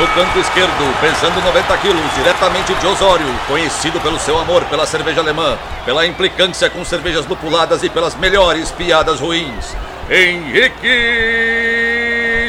[0.00, 5.20] No canto esquerdo, pesando 90 quilos, diretamente de Osório, conhecido pelo seu amor pela cerveja
[5.20, 9.76] alemã, pela implicância com cervejas lupuladas e pelas melhores piadas ruins.
[10.08, 10.88] Henrique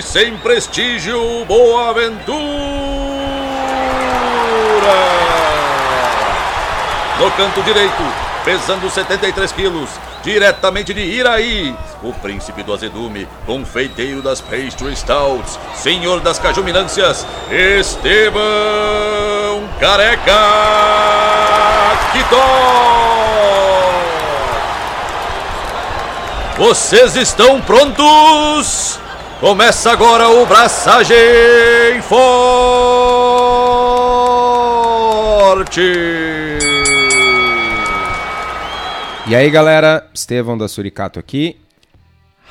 [0.01, 2.31] sem prestígio, Boaventura.
[7.19, 8.01] No canto direito,
[8.45, 9.89] pesando 73 quilos,
[10.23, 18.41] diretamente de Iraí, o príncipe do azedume, confeiteiro das pastry stouts, senhor das cajuminâncias, Estevão
[19.79, 20.31] Careca
[22.11, 23.01] Quitó.
[26.57, 28.99] Vocês estão prontos?
[29.39, 32.21] Começa agora o Braçagem Forte!
[39.27, 41.57] E aí galera, Estevão da Suricato aqui.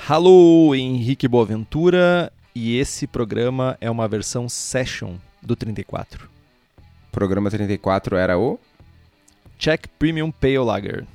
[0.08, 6.28] Alô, Henrique Boaventura, e esse programa é uma versão session do 34.
[7.12, 8.58] Programa 34 era o
[9.58, 11.06] Czech Premium Pale Lager,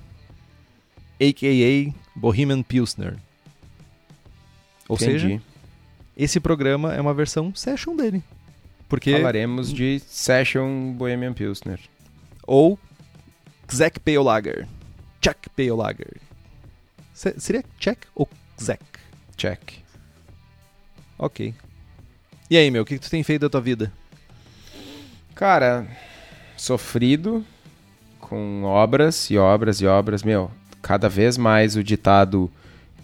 [1.20, 1.94] a.k.a.
[2.16, 3.16] Bohemian Pilsner.
[4.88, 5.20] Ou Entendi.
[5.20, 5.42] seja,
[6.16, 8.24] esse programa é uma versão session dele.
[8.88, 11.80] Porque Falaremos de Session Bohemian Pilsner.
[12.46, 12.78] ou
[13.68, 14.68] Czech Pale Lager.
[15.26, 16.18] Czech Pale Lager.
[17.16, 18.80] Se- seria Czech ou Czech?
[19.36, 19.74] Check.
[21.18, 21.40] Ok.
[22.52, 23.92] E aí, meu, o que, que tu tem feito da tua vida?
[25.34, 25.88] Cara,
[26.56, 27.44] sofrido
[28.20, 30.22] com obras e obras e obras.
[30.22, 32.52] Meu, cada vez mais o ditado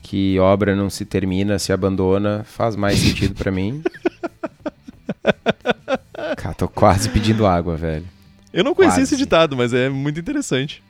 [0.04, 3.82] que obra não se termina, se abandona, faz mais sentido pra mim.
[6.38, 8.06] Cara, tô quase pedindo água, velho.
[8.54, 10.84] Eu não conhecia esse ditado, mas é muito interessante.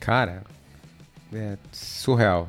[0.00, 0.42] Cara,
[1.32, 2.48] é surreal.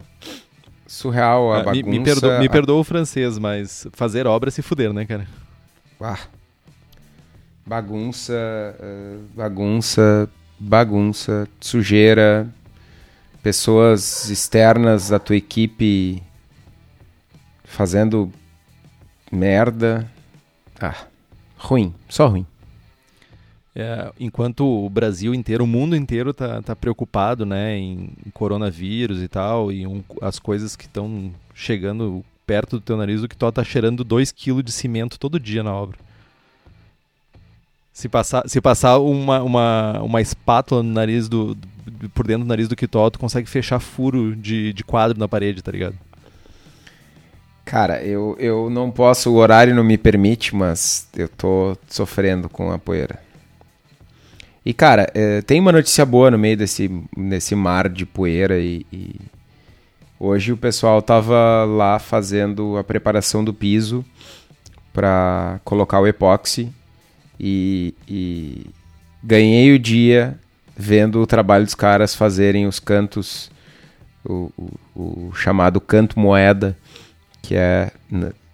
[0.88, 1.88] Surreal a Ah, bagunça.
[1.90, 5.06] me, me, perdoa, me a- perdoa o francês, mas fazer obra é se fuder, né,
[5.06, 5.28] cara?
[6.00, 6.18] Ah,
[7.66, 12.48] bagunça, eh, bagunça, bagunça, sujeira,
[13.44, 16.22] pessoas externas da tua equipe
[17.64, 18.32] fazendo
[19.32, 20.10] merda.
[20.80, 21.06] Ah,
[21.58, 22.46] ruim, só ruim.
[23.74, 29.30] É, enquanto o Brasil inteiro, o mundo inteiro tá, tá preocupado, né, em, coronavírus e
[29.30, 33.64] tal, e um- as coisas que estão chegando perto do teu nariz, o que tá
[33.64, 35.98] cheirando 2 kg de cimento todo dia na obra.
[37.94, 42.48] Se passar, se passar uma, uma, uma espátula no nariz do, do- por dentro do
[42.48, 45.96] nariz do Kitó, tu consegue fechar furo de, de quadro na parede, tá ligado?
[47.64, 52.72] Cara, eu, eu não posso, o horário não me permite, mas eu tô sofrendo com
[52.72, 53.20] a poeira.
[54.66, 58.86] E, cara, eh, tem uma notícia boa no meio desse, desse mar de poeira e,
[58.94, 59.16] e
[60.20, 64.06] hoje o pessoal tava lá fazendo a preparação do piso
[64.94, 66.70] para colocar o epóxi
[67.40, 68.68] e, e
[69.24, 70.38] ganhei o dia
[70.78, 73.50] vendo o trabalho dos caras fazerem os cantos,
[74.24, 74.52] o,
[74.96, 76.78] o- o chamado canto moeda,
[77.42, 77.92] que é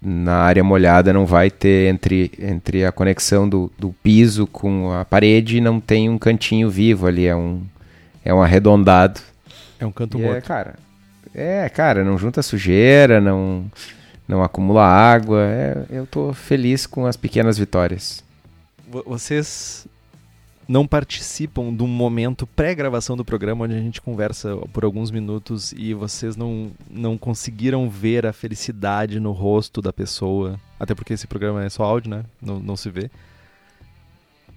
[0.07, 5.03] na, área molhada não vai ter entre, entre a conexão do, do piso com a
[5.03, 7.62] parede não tem um cantinho vivo ali é um
[8.23, 9.19] é um arredondado
[9.79, 10.46] É um canto E é, morto.
[10.46, 10.75] cara
[11.35, 13.66] é cara não junta sujeira não
[14.28, 18.23] não acumula água é, eu tô feliz com as pequenas vitórias
[18.90, 19.85] Vo- Vocês
[20.67, 25.72] não participam de um momento pré-gravação do programa onde a gente conversa por alguns minutos
[25.72, 30.59] e vocês não, não conseguiram ver a felicidade no rosto da pessoa.
[30.79, 32.23] Até porque esse programa é só áudio, né?
[32.41, 33.09] Não, não se vê.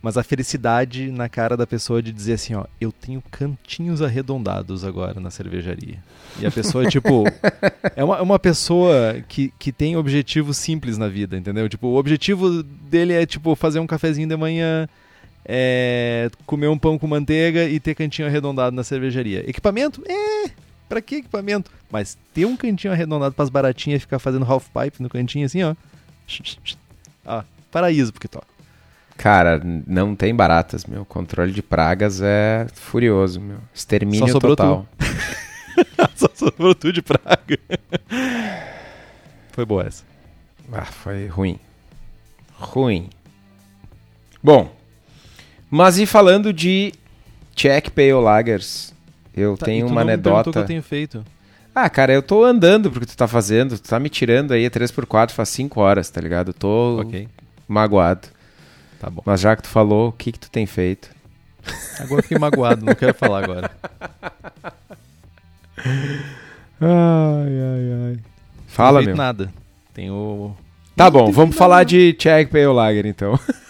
[0.03, 4.82] Mas a felicidade na cara da pessoa de dizer assim, ó, eu tenho cantinhos arredondados
[4.82, 5.98] agora na cervejaria.
[6.41, 7.25] E a pessoa, tipo,
[7.94, 11.69] é uma, é uma pessoa que, que tem objetivos simples na vida, entendeu?
[11.69, 14.88] Tipo, o objetivo dele é, tipo, fazer um cafezinho de manhã,
[15.45, 19.49] é, comer um pão com manteiga e ter cantinho arredondado na cervejaria.
[19.49, 20.03] Equipamento?
[20.06, 20.51] É,
[20.89, 21.71] pra que equipamento?
[21.91, 25.63] Mas ter um cantinho arredondado pras baratinhas e ficar fazendo half pipe no cantinho assim,
[25.63, 25.75] ó.
[27.27, 28.47] Ó, paraíso porque toca.
[29.16, 34.86] cara não tem baratas meu controle de pragas é furioso meu extermínio Só sobrou total
[36.15, 37.59] Só sobrou tudo de praga.
[39.53, 40.04] Foi boa essa.
[40.72, 41.59] Ah, foi ruim.
[42.54, 43.09] Ruim.
[44.43, 44.75] Bom,
[45.71, 46.93] mas e falando de
[47.55, 48.93] Czech Pale Lagers,
[49.37, 50.51] eu Tá, tenho uma não anedota.
[50.51, 51.25] que eu tenho feito.
[51.75, 54.71] Ah, cara, eu tô andando porque tu tá fazendo, tu tá me tirando aí a
[54.71, 56.49] 3x4 faz 5 horas, tá ligado?
[56.49, 57.28] Eu tô Ok,
[57.69, 58.27] magoado.
[58.99, 59.22] tá bom.
[59.25, 61.09] Mas já que tu falou, o que que tu tem feito?
[62.01, 63.71] Agora eu fiquei magoado, não quero falar agora.
[66.81, 68.13] Ai, ai, ai.
[68.15, 68.21] Não
[68.67, 69.17] Fala, feito meu.
[69.17, 69.53] nada.
[69.95, 70.57] Tenho
[70.97, 73.39] Tá bom, vamos falar de Czech Pale Lager então.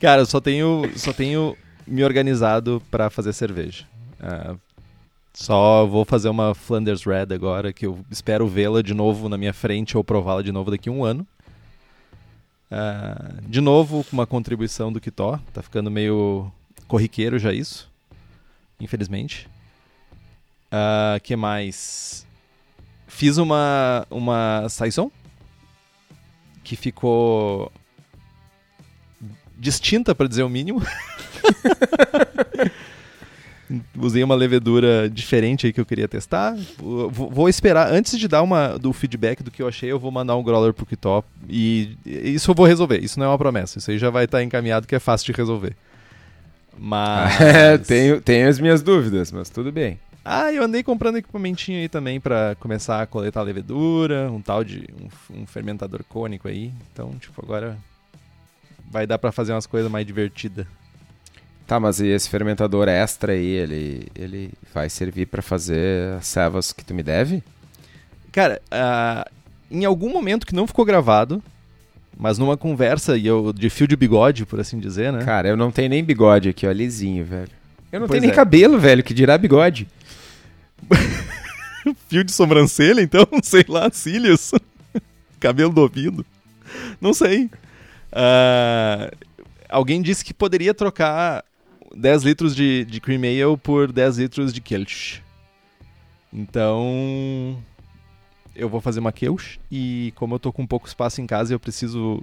[0.00, 1.56] Cara, eu só tenho, só tenho
[1.86, 3.84] me organizado para fazer cerveja.
[4.20, 4.58] Uh,
[5.32, 9.52] só vou fazer uma Flanders Red agora, que eu espero vê-la de novo na minha
[9.52, 11.26] frente ou prová-la de novo daqui a um ano.
[12.70, 15.40] Uh, de novo, com uma contribuição do Kitó.
[15.52, 16.52] Tá ficando meio
[16.86, 17.90] corriqueiro já isso.
[18.80, 19.48] Infelizmente.
[20.66, 22.26] Uh, que mais?
[23.06, 25.10] Fiz uma, uma Saison.
[26.62, 27.72] Que ficou
[29.58, 30.82] distinta, para dizer o mínimo.
[33.98, 36.56] Usei uma levedura diferente aí que eu queria testar.
[36.78, 40.36] Vou, esperar, antes de dar uma, do feedback do que eu achei, eu vou mandar
[40.36, 41.28] um growler pro Kitop.
[41.48, 42.98] E isso eu vou resolver.
[43.02, 43.78] Isso não é uma promessa.
[43.78, 45.76] Isso aí já vai estar tá encaminhado que é fácil de resolver.
[46.78, 47.38] Mas.
[47.40, 49.98] É, tenho, tenho as minhas dúvidas, mas tudo bem.
[50.24, 54.86] Ah, eu andei comprando equipamentinho aí também para começar a coletar levedura, um tal de
[55.32, 56.72] um, um fermentador cônico aí.
[56.92, 57.76] Então, tipo, agora
[58.90, 60.66] vai dar para fazer umas coisas mais divertidas.
[61.66, 66.72] Tá, mas e esse fermentador extra aí, ele, ele vai servir para fazer as cevas
[66.72, 67.42] que tu me deve?
[68.32, 69.30] Cara, uh,
[69.70, 71.42] em algum momento que não ficou gravado,
[72.16, 75.24] mas numa conversa e eu, de fio de bigode, por assim dizer, né?
[75.24, 77.50] Cara, eu não tenho nem bigode aqui, ó, lisinho, velho.
[77.92, 78.34] Eu não pois tenho nem é.
[78.34, 79.86] cabelo, velho, que dirá bigode.
[82.08, 83.26] fio de sobrancelha, então?
[83.42, 84.52] Sei lá, cílios.
[85.38, 86.24] cabelo do ouvido.
[87.00, 87.50] Não sei.
[88.12, 89.14] Uh,
[89.68, 91.44] alguém disse que poderia trocar
[91.94, 95.22] 10 litros de, de cream ale por 10 litros de Kelch.
[96.32, 97.62] Então,
[98.54, 101.54] eu vou fazer uma Kelch e como eu tô com pouco espaço em casa e
[101.54, 102.22] eu preciso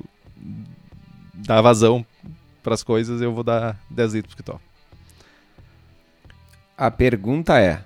[1.33, 2.05] dar vazão
[2.61, 4.59] para as coisas, eu vou dar 10 litros que tô.
[6.77, 7.81] A pergunta é: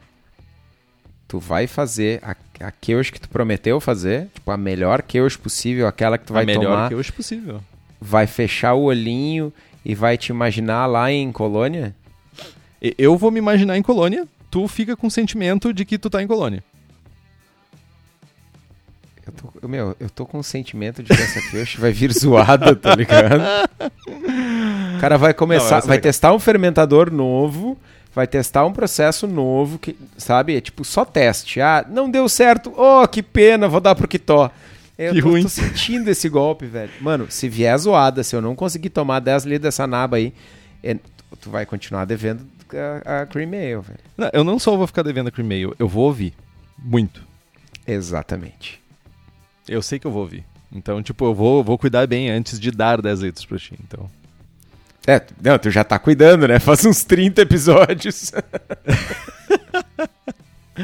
[1.28, 2.36] tu vai fazer a,
[2.66, 4.30] a Kelch que tu prometeu fazer?
[4.34, 6.58] Tipo, a melhor Kelch possível, aquela que tu vai tomar.
[6.58, 7.62] A melhor Kelch possível.
[8.00, 9.52] Vai fechar o olhinho
[9.84, 11.96] e vai te imaginar lá em Colônia?
[12.98, 16.22] Eu vou me imaginar em Colônia, tu fica com o sentimento de que tu tá
[16.24, 16.64] em Colônia.
[19.26, 22.76] Eu tô, meu, eu tô com o sentimento de que essa peixe vai vir zoada,
[22.76, 23.42] tá ligado?
[24.96, 27.78] O cara vai começar, Não, vai testar um fermentador novo,
[28.14, 30.56] vai testar um processo novo, que, sabe?
[30.56, 31.62] É tipo só teste.
[31.62, 32.74] Ah, não deu certo.
[32.76, 34.50] Oh, que pena, vou dar pro Kitó.
[35.00, 35.44] Eu que tô, ruim.
[35.44, 36.92] tô sentindo esse golpe, velho.
[37.00, 40.34] Mano, se vier zoada, se eu não conseguir tomar 10 litros dessa naba aí,
[40.84, 40.98] é,
[41.40, 42.46] tu vai continuar devendo
[43.06, 44.00] a, a Cream Ale, velho.
[44.18, 46.34] Não, eu não só vou ficar devendo a Cream Ale, eu vou ouvir.
[46.78, 47.24] Muito.
[47.88, 48.82] Exatamente.
[49.70, 50.44] Eu sei que eu vou ouvir.
[50.70, 54.10] Então, tipo, eu vou, vou cuidar bem antes de dar 10 litros pra ti, então...
[55.08, 56.60] É, não, tu já tá cuidando, né?
[56.60, 58.34] Faz uns 30 episódios.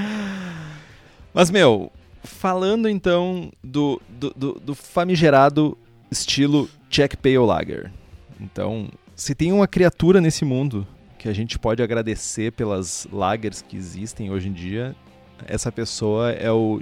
[1.34, 1.92] Mas, meu,
[2.36, 5.78] falando então do, do, do, do famigerado
[6.12, 7.92] estilo Czech Pale Lager.
[8.40, 10.86] Então, se tem uma criatura nesse mundo
[11.18, 14.96] que a gente pode agradecer pelas lagers que existem hoje em dia,
[15.48, 16.82] essa pessoa é o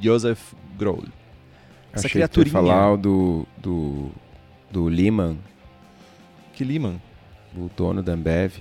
[0.00, 1.04] Joseph Grohl.
[1.92, 2.46] Essa Achei criaturinha.
[2.46, 4.10] Que falar do, do,
[4.70, 5.38] do Lehman.
[6.52, 7.00] Que Lehman?
[7.56, 8.56] O dono da Ambev.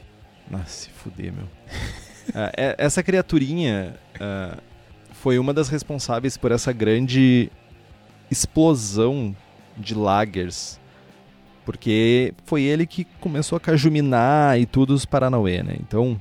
[0.49, 1.45] Nossa, se fuder, meu.
[1.45, 4.61] uh, essa criaturinha uh,
[5.27, 7.51] foi uma das responsáveis por essa grande
[8.31, 9.35] explosão
[9.75, 10.79] de lagers.
[11.65, 15.75] Porque foi ele que começou a cajuminar e tudo os Paranauê, né?
[15.81, 16.13] Então,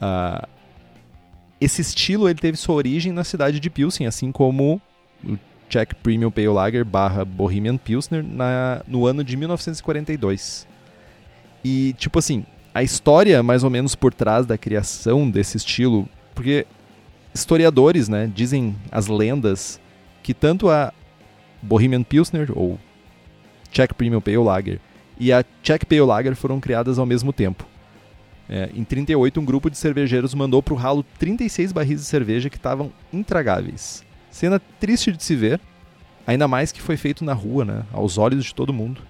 [0.00, 0.46] uh,
[1.60, 4.80] esse estilo ele teve sua origem na cidade de Pilsen, assim como
[5.24, 5.36] o
[5.68, 10.64] Czech Premium Pale Lager barra Bohemian Pilsner na, no ano de 1942.
[11.64, 16.64] E, tipo assim, a história mais ou menos por trás da criação desse estilo, porque
[17.34, 19.80] historiadores, né, dizem as lendas
[20.22, 20.92] que tanto a
[21.62, 22.78] Bohemian Pilsner ou
[23.70, 24.80] Czech Premium Pale Lager
[25.18, 27.66] e a Czech Pale Lager foram criadas ao mesmo tempo.
[28.48, 32.48] É, em 38, um grupo de cervejeiros mandou para o ralo 36 barris de cerveja
[32.48, 34.02] que estavam intragáveis.
[34.30, 35.60] Cena triste de se ver,
[36.26, 39.02] ainda mais que foi feito na rua, né, aos olhos de todo mundo,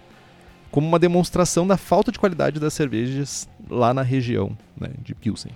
[0.71, 5.53] como uma demonstração da falta de qualidade das cervejas lá na região né, de Pilsen.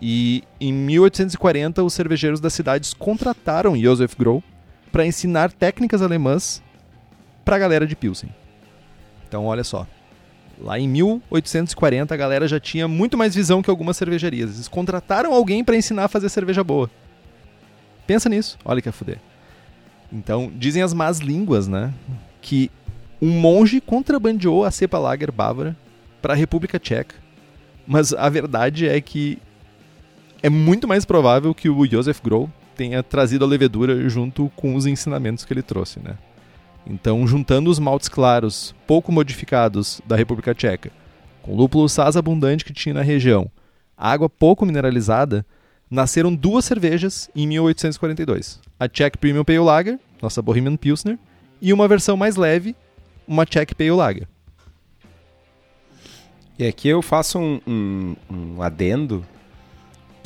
[0.00, 4.42] E em 1840, os cervejeiros das cidades contrataram Josef Groh
[4.90, 6.62] para ensinar técnicas alemãs
[7.44, 8.30] para a galera de Pilsen.
[9.28, 9.86] Então, olha só.
[10.58, 14.54] Lá em 1840, a galera já tinha muito mais visão que algumas cervejarias.
[14.54, 16.90] Eles contrataram alguém para ensinar a fazer cerveja boa.
[18.06, 18.58] Pensa nisso.
[18.64, 19.18] Olha que a fuder.
[20.12, 21.94] Então, dizem as más línguas, né?
[22.42, 22.70] Que
[23.22, 25.76] um monge contrabandeou a cepa lager bávara
[26.20, 27.14] para a República Tcheca.
[27.86, 29.38] Mas a verdade é que
[30.42, 34.86] é muito mais provável que o Josef Grohl tenha trazido a levedura junto com os
[34.86, 36.16] ensinamentos que ele trouxe, né?
[36.86, 40.90] Então, juntando os maltes claros, pouco modificados da República Tcheca,
[41.42, 43.50] com lúpulo saz abundante que tinha na região,
[43.96, 45.44] água pouco mineralizada,
[45.90, 48.60] nasceram duas cervejas em 1842.
[48.78, 51.18] A Czech Premium Pale Lager, nossa Bohemian Pilsner,
[51.60, 52.74] e uma versão mais leve,
[53.28, 54.26] uma Czech Pale Lager.
[56.58, 59.24] E aqui eu faço um, um, um adendo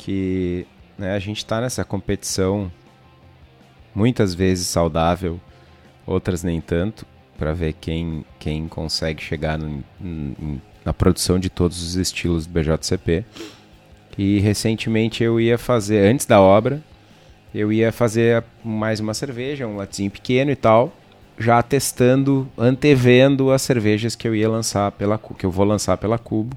[0.05, 0.67] que
[0.99, 2.71] né, a gente está nessa competição
[3.93, 5.41] muitas vezes saudável,
[6.05, 7.07] outras nem tanto,
[7.39, 12.53] para ver quem, quem consegue chegar no, no, na produção de todos os estilos do
[12.53, 13.25] BJCP.
[14.15, 16.83] E recentemente eu ia fazer, antes da obra,
[17.53, 20.93] eu ia fazer mais uma cerveja, um latinho pequeno e tal,
[21.39, 26.19] já testando, antevendo as cervejas que eu ia lançar pela que eu vou lançar pela
[26.19, 26.55] Cubo.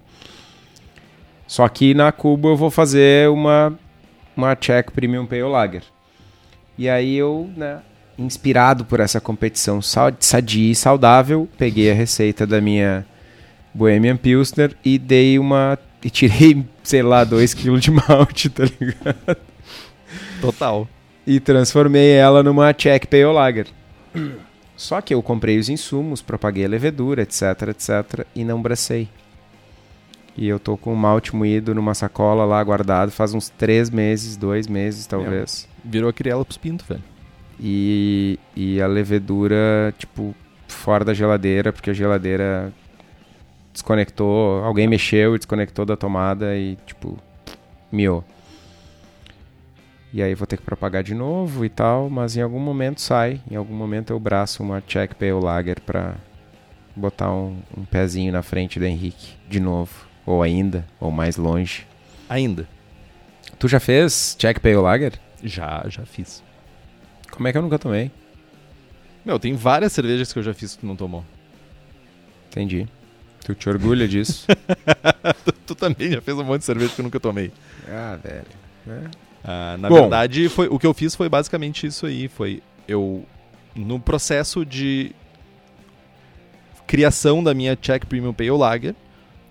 [1.48, 3.76] Só que na Cubo eu vou fazer uma
[4.36, 5.82] uma Czech Premium Pale Lager.
[6.76, 7.80] E aí eu, né,
[8.16, 13.04] inspirado por essa competição sadia e saudável, peguei a receita da minha
[13.74, 19.36] Bohemian Pilsner e dei uma e tirei, sei lá, 2 kg de malte, tá ligado?
[20.40, 20.88] Total.
[21.26, 23.66] E transformei ela numa Czech Pale Lager.
[24.76, 29.08] Só que eu comprei os insumos, propaguei a levedura, etc, etc, e não bracei.
[30.38, 34.36] E eu tô com o malte moído numa sacola lá guardado faz uns três meses,
[34.36, 35.68] dois meses talvez.
[35.84, 37.02] É, virou a criela pros pintos, velho.
[37.58, 40.32] E, e a levedura, tipo,
[40.68, 42.72] fora da geladeira, porque a geladeira
[43.72, 47.18] desconectou, alguém mexeu e desconectou da tomada e, tipo,
[47.90, 48.22] miou.
[50.12, 53.40] E aí vou ter que propagar de novo e tal, mas em algum momento sai.
[53.50, 56.14] Em algum momento eu braço uma Check Pale Lager pra
[56.94, 60.07] botar um, um pezinho na frente do Henrique de novo.
[60.28, 61.86] Ou ainda, ou mais longe.
[62.28, 62.68] Ainda.
[63.58, 65.14] Tu já fez Check Pale Lager?
[65.42, 66.44] Já, já fiz.
[67.30, 68.10] Como é que eu nunca tomei?
[69.24, 71.24] Meu, tem várias cervejas que eu já fiz que tu não tomou.
[72.50, 72.86] Entendi.
[73.42, 74.46] Tu te orgulha disso?
[75.46, 77.50] tu, tu, também já fez um monte de cerveja que eu nunca tomei.
[77.88, 78.44] Ah, velho.
[78.86, 79.10] É.
[79.42, 82.28] Ah, na Bom, verdade, foi, o que eu fiz foi basicamente isso aí.
[82.28, 83.24] Foi eu,
[83.74, 85.10] no processo de
[86.86, 88.94] criação da minha Czech Premium Pale Lager,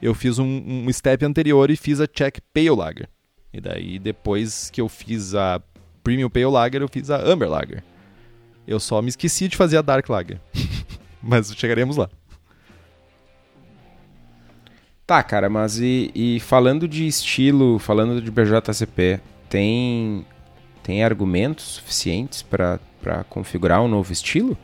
[0.01, 3.09] eu fiz um, um step anterior e fiz a Czech Pale Lager.
[3.53, 5.61] E daí, depois que eu fiz a
[6.03, 7.83] Premium Pale Lager, eu fiz a Amber Lager.
[8.67, 10.39] Eu só me esqueci de fazer a Dark Lager.
[11.21, 12.09] Mas chegaremos lá.
[15.05, 20.25] Tá, cara, mas e, e falando de estilo, falando de BJCP, tem,
[20.83, 22.77] tem argumentos suficientes para
[23.29, 24.57] configurar um novo estilo?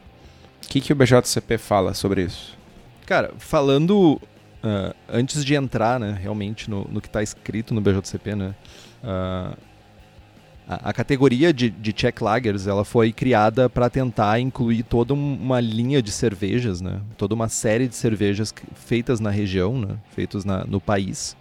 [0.62, 2.58] O que, que o BJCP fala sobre isso?
[3.06, 4.22] Cara, falando
[4.63, 8.55] uh, antes de entrar né, realmente no, no que está escrito no BJCP, né,
[9.03, 9.58] uh,
[10.67, 15.60] a, a, categoria de, de Czech Lagers ela foi criada para tentar incluir toda uma
[15.60, 20.63] linha de cervejas, né, toda uma série de cervejas feitas na região, né, feitas na,
[20.63, 21.36] no país,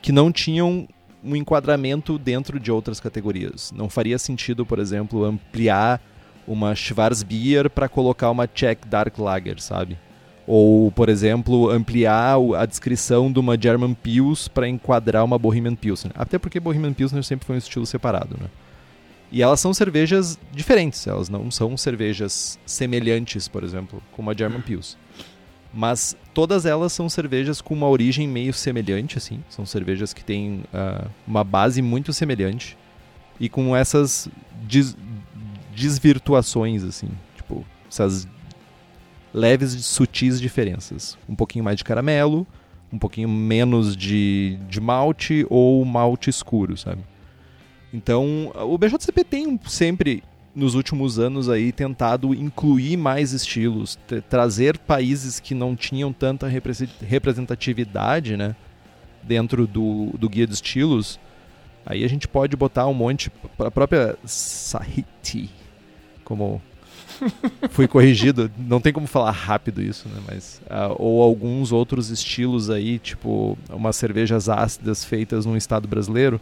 [0.00, 0.88] que não tinham
[1.24, 3.70] um enquadramento dentro de outras categorias.
[3.72, 6.00] Não faria sentido, por exemplo, ampliar
[6.46, 9.96] uma Schwarzbier para colocar uma Czech Dark Lager, sabe?
[10.46, 16.12] Ou, por exemplo, ampliar a descrição de uma German Pils para enquadrar uma Bohemian Pilsner.
[16.16, 18.48] Até porque Bohemian Pilsner sempre foi um estilo separado, né?
[19.30, 24.60] E elas são cervejas diferentes, elas não são cervejas semelhantes, por exemplo, como a German
[24.60, 24.98] Pils.
[25.72, 29.42] Mas todas elas são cervejas com uma origem meio semelhante, assim.
[29.48, 32.76] São cervejas que têm uh, uma base muito semelhante
[33.40, 34.28] e com essas
[34.64, 34.94] des
[35.74, 37.08] desvirtuações, assim.
[37.34, 38.28] Tipo, essas
[39.32, 41.16] leves e sutis diferenças.
[41.28, 42.46] Um pouquinho mais de caramelo,
[42.92, 47.02] um pouquinho menos de, de malte ou malte escuro, sabe?
[47.92, 50.22] Então, o BJCP tem sempre
[50.54, 53.98] nos últimos anos aí tentado incluir mais estilos,
[54.28, 58.54] trazer países que não tinham tanta representatividade, né,
[59.22, 61.18] dentro do, do guia de estilos.
[61.84, 65.50] Aí a gente pode botar um monte a própria Sahiti,
[66.24, 66.60] como
[67.70, 72.70] fui corrigido, não tem como falar rápido isso, né, mas uh, ou alguns outros estilos
[72.70, 76.40] aí, tipo umas cervejas ácidas feitas num estado brasileiro,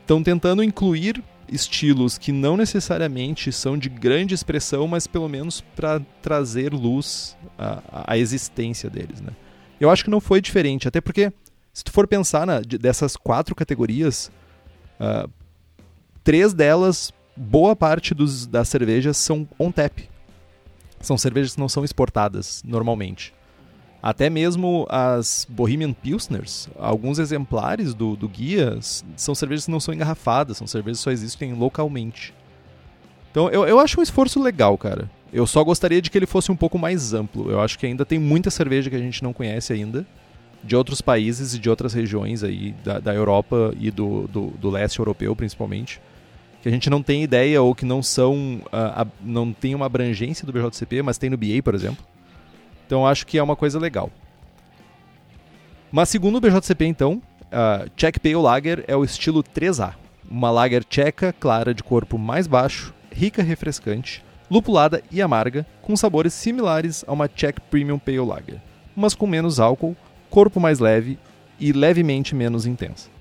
[0.00, 6.00] estão tentando incluir estilos que não necessariamente são de grande expressão, mas pelo menos para
[6.22, 9.32] trazer luz à, à, existência deles, né?
[9.78, 11.32] Eu acho que não foi diferente, até porque
[11.72, 14.30] se tu for pensar na, de, dessas quatro categorias,
[15.00, 15.28] uh,
[16.22, 19.98] três delas, boa parte dos, das cervejas são on tap.
[21.00, 23.34] São cervejas que não são exportadas normalmente.
[24.02, 28.78] Até mesmo as Bohemian Pilsners, alguns exemplares do, do guia
[29.16, 32.34] são cervejas que não são engarrafadas, são cervejas que só existem localmente.
[33.30, 35.08] Então eu, eu acho um esforço legal, cara.
[35.32, 37.50] Eu só gostaria de que ele fosse um pouco mais amplo.
[37.50, 40.04] Eu acho que ainda tem muita cerveja que a gente não conhece ainda,
[40.62, 44.68] de outros países e de outras regiões aí, da, da Europa e do, do, do
[44.68, 46.00] leste europeu, principalmente,
[46.62, 48.62] que a gente não tem ideia ou que não são.
[48.66, 52.04] Uh, não tem uma abrangência do BJCP, mas tem no BA, por exemplo.
[52.86, 54.10] Então acho que é uma coisa legal.
[55.90, 59.94] Mas segundo o BJCP, então, uh, Czech Pale Lager é o estilo 3A.
[60.30, 66.32] Uma lager tcheca, clara, de corpo mais baixo, rica refrescante, lupulada e amarga, com sabores
[66.32, 68.62] similares a uma Czech Premium Pale Lager,
[68.96, 69.96] mas com menos álcool,
[70.30, 71.18] corpo mais leve
[71.60, 73.11] e levemente menos intensa.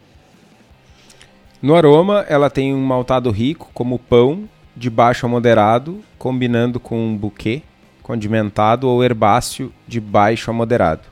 [1.61, 6.97] No aroma, ela tem um maltado rico, como pão, de baixo a moderado, combinando com
[6.97, 7.61] um buquê,
[8.01, 11.03] condimentado ou herbáceo, de baixo a moderado.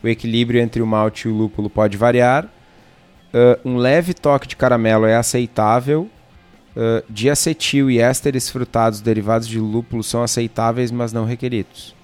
[0.00, 2.44] O equilíbrio entre o malte e o lúpulo pode variar.
[2.44, 6.08] Uh, um leve toque de caramelo é aceitável.
[6.76, 11.94] Uh, diacetil e ésteres frutados derivados de lúpulo são aceitáveis, mas não requeridos.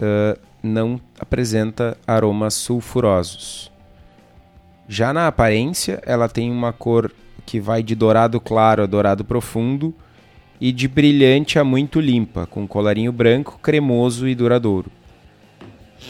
[0.00, 3.70] Uh, não apresenta aromas sulfurosos.
[4.88, 7.12] Já na aparência, ela tem uma cor
[7.44, 9.94] que vai de dourado claro a dourado profundo
[10.60, 14.90] e de brilhante a muito limpa, com colarinho branco, cremoso e duradouro.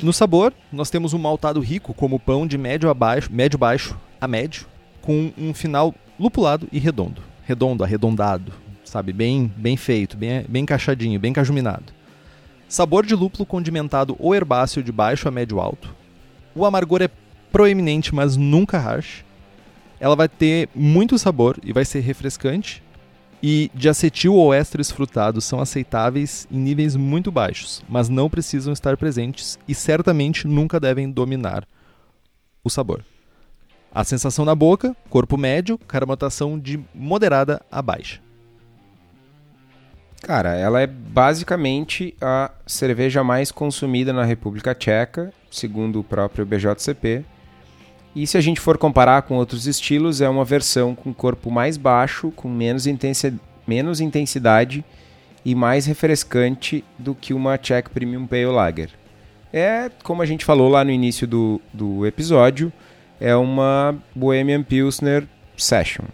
[0.03, 3.97] No sabor, nós temos um maltado rico, como pão de médio a baixo, médio baixo
[4.21, 4.67] a médio,
[5.01, 7.23] com um final lupulado e redondo.
[7.45, 8.53] Redondo, arredondado,
[8.85, 9.13] sabe?
[9.13, 11.95] Bem, bem feito, bem, bem encaixadinho, bem cajuminado.
[12.69, 15.95] Sabor de lúpulo condimentado ou herbáceo de baixo a médio alto.
[16.55, 17.09] O amargor é
[17.53, 19.25] proeminente, mas nunca harsh.
[19.99, 22.83] Ela vai ter muito sabor e vai ser refrescante.
[23.43, 28.73] E de acetil ou ésteres frutados são aceitáveis em níveis muito baixos, mas não precisam
[28.73, 31.67] estar presentes e certamente nunca devem dominar
[32.65, 33.05] o sabor.
[33.95, 38.21] A sensação na boca, corpo médio, carbonatação de moderada a baixa.
[40.23, 47.25] Cara, ela é basicamente a cerveja mais consumida na República Tcheca, segundo o próprio BJCP,
[48.17, 51.77] e se a gente for comparar com outros estilos, é uma versão com corpo mais
[51.77, 53.35] baixo, com menos, intensi
[53.67, 54.83] menos intensidade
[55.45, 58.89] e mais refrescante do que uma Czech Premium Pale Lager.
[59.53, 62.73] É, como a gente falou lá no início do, do episódio,
[63.21, 66.07] é uma Bohemian Pilsner Session.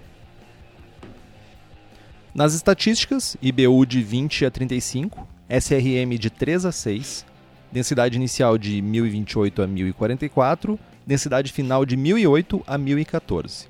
[2.35, 7.25] Nas estatísticas, IBU de 20 a 35, SRM de 3 a 6,
[7.71, 13.67] densidade inicial de 1028 a 1044 densidade final de 1008 a 1014.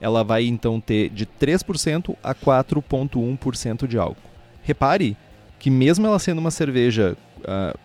[0.00, 4.28] Ela vai então ter de 3% a 4,1% de álcool.
[4.62, 5.16] Repare
[5.58, 7.78] que, mesmo ela sendo uma cerveja uh,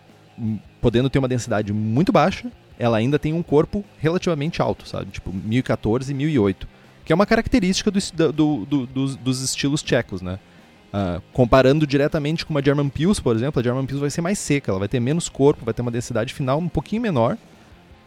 [0.80, 5.10] podendo ter uma densidade muito baixa, ela ainda tem um corpo relativamente alto, sabe?
[5.10, 6.68] Tipo 1014 e 1008.
[7.04, 7.98] Que é uma característica do,
[8.32, 10.38] do, do, dos, dos, estilos tchecos, né?
[10.92, 14.38] Uh, comparando diretamente com uma German Pils, por exemplo, a German Pils vai ser mais
[14.38, 17.36] seca, ela vai ter menos corpo, vai ter uma densidade final um pouquinho menor,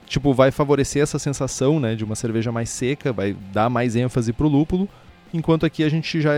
[0.08, 4.34] tipo, vai favorecer essa sensação, né, de uma cerveja mais seca, vai dar mais ênfase
[4.34, 4.88] pro lúpulo,
[5.34, 6.36] enquanto aqui a gente já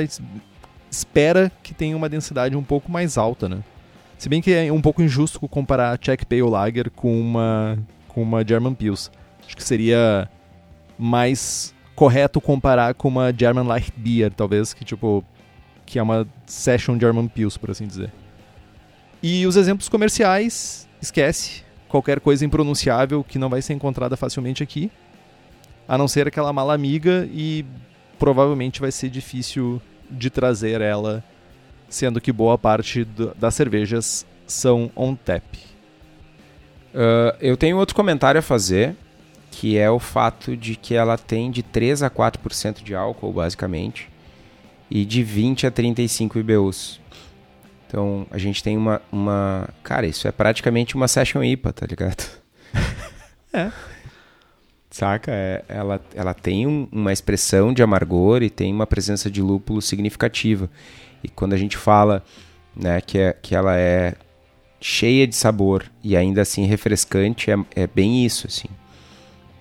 [0.90, 3.60] espera que tenha uma densidade um pouco mais alta, né?
[4.18, 7.78] Se bem que é um pouco injusto comparar a Czech Pale Lager com uma
[8.10, 9.10] com uma German Pils.
[9.46, 10.30] Acho que seria
[10.98, 15.24] mais correto comparar com uma German Light Beer, talvez, que tipo
[15.86, 18.12] que é uma Session German Pils, por assim dizer.
[19.24, 24.90] E os exemplos comerciais, esquece qualquer coisa impronunciável que não vai ser encontrada facilmente aqui,
[25.88, 27.66] a não ser aquela mala amiga e
[28.18, 31.24] provavelmente vai ser difícil de trazer ela,
[31.90, 35.44] sendo que boa parte do, das cervejas são on tap.
[36.94, 38.96] Uh, eu tenho outro comentário a fazer,
[39.52, 44.10] que é o fato de que ela tem de 3 a 4% de álcool, basicamente,
[44.90, 47.00] e de 20 a 35 IBUs.
[47.90, 49.68] Então a gente tem uma, uma.
[49.82, 52.24] Cara, isso é praticamente uma session IPA, tá ligado?
[53.52, 53.72] é.
[54.92, 55.32] Saca?
[55.32, 59.82] É, ela, ela tem um, uma expressão de amargor e tem uma presença de lúpulo
[59.82, 60.70] significativa.
[61.24, 62.24] E quando a gente fala
[62.76, 64.14] né, que, é, que ela é
[64.80, 68.70] cheia de sabor e ainda assim refrescante, é, é bem isso, assim.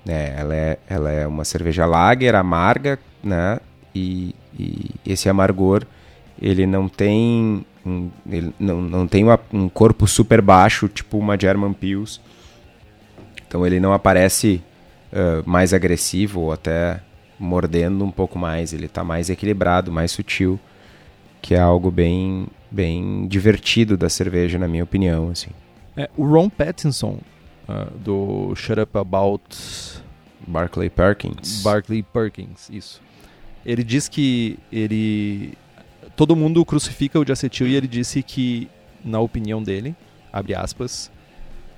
[0.07, 3.59] É, ela, é, ela é uma cerveja lager, amarga, né?
[3.95, 5.87] E, e esse amargor,
[6.41, 11.38] ele não tem um, ele não, não tem uma, um corpo super baixo, tipo uma
[11.38, 12.20] German Pils.
[13.46, 14.62] Então ele não aparece
[15.12, 17.01] uh, mais agressivo ou até
[17.38, 18.72] mordendo um pouco mais.
[18.72, 20.61] Ele está mais equilibrado, mais sutil,
[21.40, 25.31] que é algo bem, bem divertido da cerveja, na minha opinião.
[25.31, 25.51] Assim.
[25.96, 27.18] É, o Ron Pattinson,
[27.68, 30.07] uh, do Shut Up About...
[30.46, 31.62] Barclay Perkins.
[31.62, 33.03] Barclay Perkins, isso.
[33.66, 35.53] Ele diz que ele
[36.18, 38.68] todo mundo crucifica o diacetil e ele disse que,
[39.04, 39.94] na opinião dele,
[40.33, 41.12] abre aspas,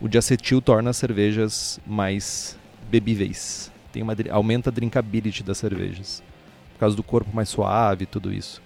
[0.00, 2.56] o diacetil torna as cervejas mais
[2.90, 3.70] bebíveis.
[3.92, 6.22] Tem uma, aumenta a drinkability das cervejas.
[6.72, 8.62] Por causa do corpo mais suave e tudo isso.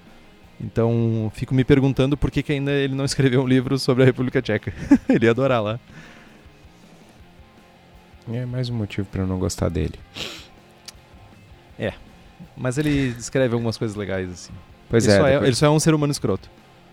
[0.60, 4.06] Então, fico me perguntando por que, que ainda ele não escreveu um livro sobre a
[4.06, 4.72] República Tcheca.
[5.10, 5.80] ele ia adorar lá.
[8.32, 9.98] É mais um motivo para eu não gostar dele.
[11.76, 11.94] É.
[12.56, 14.52] Mas ele escreve algumas coisas legais, assim.
[14.94, 15.46] Pois ele é, Só depois, é.
[15.46, 16.48] Ele só é um ser humano escroto.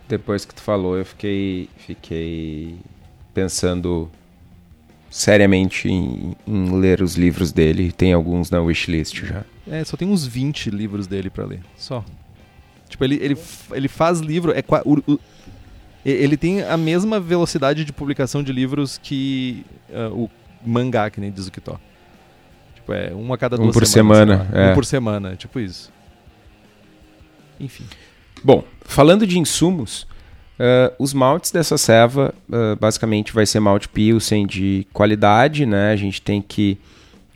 [0.10, 2.76] depois que tu falou, eu fiquei, fiquei
[3.34, 4.10] pensando
[5.10, 7.92] seriamente em, em ler os livros dele.
[7.92, 9.44] Tem alguns na wishlist já.
[9.70, 11.62] É, só tem uns 20 livros dele pra ler.
[11.78, 12.04] Só.
[12.90, 13.38] Tipo, ele, ele,
[13.74, 14.52] ele faz livro.
[14.52, 15.20] É, o- o-
[16.04, 20.30] ele tem a mesma velocidade de publicação de livros que ah, o
[20.66, 21.80] mangá, que nem diz o Kitó.
[22.76, 24.72] Tipo, é um a cada Um duas por semanas, semana, é.
[24.72, 25.92] Um por semana, tipo isso.
[27.62, 27.86] Enfim.
[28.44, 30.08] Bom, falando de insumos,
[30.60, 35.92] ah, os maltes dessa ceva ah, basicamente vai ser malte pilsen de qualidade, né?
[35.92, 36.78] A gente tem que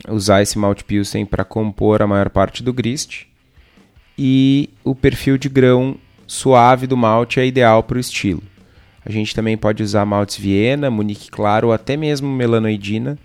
[0.08, 3.24] usar esse malte pilsen para compor a maior parte do grist.
[4.18, 8.42] E o perfil de grão suave do malte é ideal para o estilo.
[9.04, 13.18] A gente também pode usar maltes Viena, Munique Claro ou até mesmo melanoidina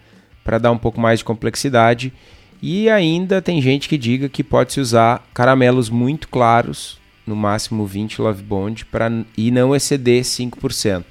[0.44, 2.14] para dar um pouco mais de complexidade.
[2.62, 8.22] E ainda tem gente que diga que pode-se usar caramelos muito claros, no máximo 20
[8.22, 11.04] Love Bond, pra, e não exceder 5%.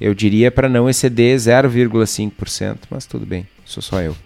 [0.00, 4.16] Eu diria para não exceder 0,5%, mas tudo bem, sou só eu.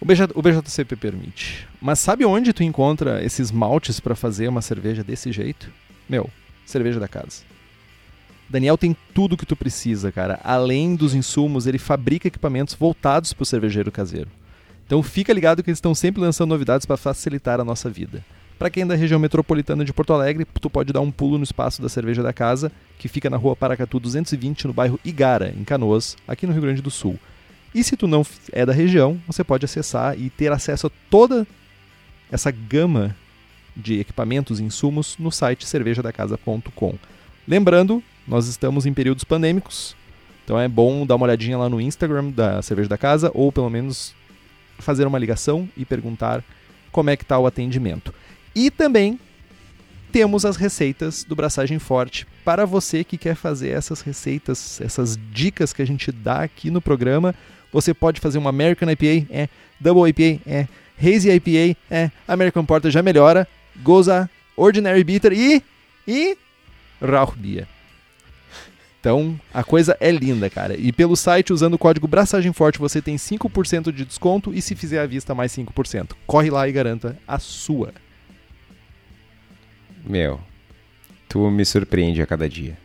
[0.00, 1.66] O, BJ, o BJCP permite.
[1.80, 5.72] Mas sabe onde tu encontra esses maltes pra fazer uma cerveja desse jeito?
[6.08, 6.30] Meu,
[6.64, 7.42] cerveja da casa.
[8.48, 10.40] Daniel tem tudo que tu precisa, cara.
[10.44, 14.30] Além dos insumos, ele fabrica equipamentos voltados pro cervejeiro caseiro.
[14.88, 18.24] Então fica ligado que eles estão sempre lançando novidades para facilitar a nossa vida.
[18.58, 21.44] Para quem é da região metropolitana de Porto Alegre, tu pode dar um pulo no
[21.44, 25.62] espaço da Cerveja da Casa, que fica na rua Paracatu 220, no bairro Igara, em
[25.62, 27.18] Canoas, aqui no Rio Grande do Sul.
[27.74, 31.46] E se tu não é da região, você pode acessar e ter acesso a toda
[32.32, 33.14] essa gama
[33.76, 36.94] de equipamentos e insumos no site cervejadacasa.com.
[37.46, 39.94] Lembrando, nós estamos em períodos pandêmicos,
[40.44, 43.68] então é bom dar uma olhadinha lá no Instagram da Cerveja da Casa ou pelo
[43.68, 44.16] menos
[44.78, 46.42] fazer uma ligação e perguntar
[46.90, 48.14] como é que está o atendimento.
[48.54, 49.18] E também
[50.10, 55.72] temos as receitas do Braçagem Forte para você que quer fazer essas receitas, essas dicas
[55.72, 57.34] que a gente dá aqui no programa.
[57.72, 60.66] Você pode fazer uma American IPA, é, Double IPA, é,
[61.00, 63.46] Hazy IPA, é, American Porter já melhora,
[63.82, 65.62] Goza, Ordinary Bitter e
[66.06, 66.36] e
[67.02, 67.68] Rauchbier.
[69.00, 70.76] Então, a coisa é linda, cara.
[70.76, 74.74] E pelo site, usando o código Braçagem Forte, você tem 5% de desconto e se
[74.74, 76.12] fizer à vista, mais 5%.
[76.26, 77.92] Corre lá e garanta a sua.
[80.04, 80.40] Meu,
[81.28, 82.76] tu me surpreende a cada dia.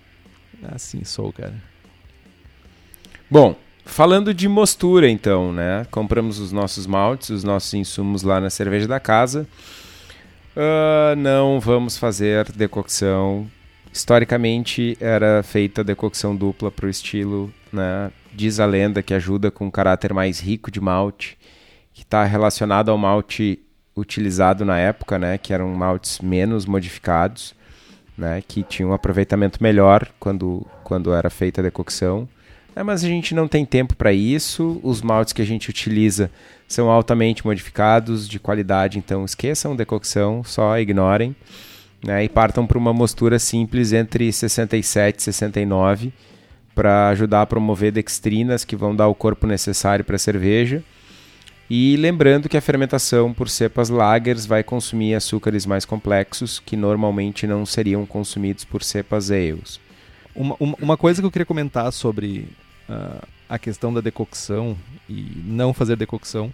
[0.72, 1.56] Assim sou, cara.
[3.30, 5.88] Bom, falando de mostura então, né?
[5.90, 9.48] Compramos os nossos maltes, os nossos insumos lá na cerveja da casa.
[10.56, 13.50] Ah, não vamos fazer decocção.
[13.94, 18.12] Historicamente era feita decocção dupla para o estilo, né?
[18.34, 21.38] Diz a lenda que ajuda com um caráter mais rico de malte,
[21.94, 23.60] que está relacionado ao malte
[23.96, 25.38] utilizado na época, né?
[25.38, 27.54] Que eram maltes menos modificados,
[28.18, 28.42] né?
[28.48, 32.28] Que tinham um aproveitamento melhor quando, quando era feita a decocção.
[32.76, 34.82] É, mas a gente não tem tempo para isso.
[34.82, 36.32] Os maltes que a gente utiliza
[36.68, 41.36] são altamente modificados, de qualidade, então esqueçam decocção, só ignorem.
[42.04, 46.14] Né, e partam para uma mostura simples entre 67 e 69
[46.76, 50.84] para ajudar a promover dextrinas que vão dar o corpo necessário para a cerveja.
[51.70, 57.48] E lembrando que a fermentação por cepas lagers vai consumir açúcares mais complexos que normalmente
[57.48, 59.80] não seriam consumidos por cepas ales.
[60.36, 62.48] Uma, uma, coisa que eu queria comentar sobre
[62.90, 64.76] ah, a questão da decocção
[65.08, 66.52] e não fazer decocção.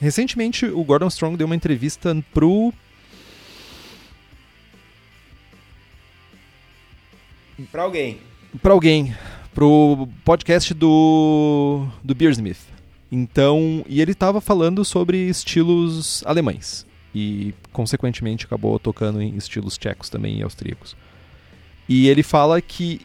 [0.00, 2.72] Recentemente, o Gordon Strong deu uma entrevista pro.
[7.70, 8.18] Para alguém.
[8.62, 9.14] Pra alguém.
[9.54, 11.86] Pro podcast do.
[12.04, 12.60] do Beersmith.
[13.10, 13.84] Então.
[13.88, 16.86] E ele tava falando sobre estilos alemães.
[17.14, 20.94] E, consequentemente, acabou tocando em estilos tchecos também e austríacos.
[21.88, 23.00] E ele fala que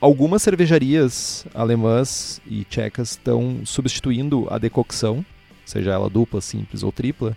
[0.00, 5.24] algumas cervejarias alemãs e tchecas estão substituindo a decocção,
[5.64, 7.36] seja ela dupla, simples ou tripla,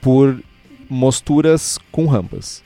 [0.00, 0.42] por
[0.88, 2.62] mosturas com rampas.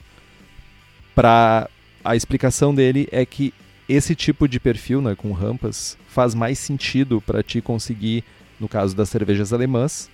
[1.15, 1.69] Pra
[2.03, 3.53] a explicação dele é que
[3.87, 8.23] esse tipo de perfil, né, com rampas, faz mais sentido para ti conseguir,
[8.59, 10.09] no caso das cervejas alemãs,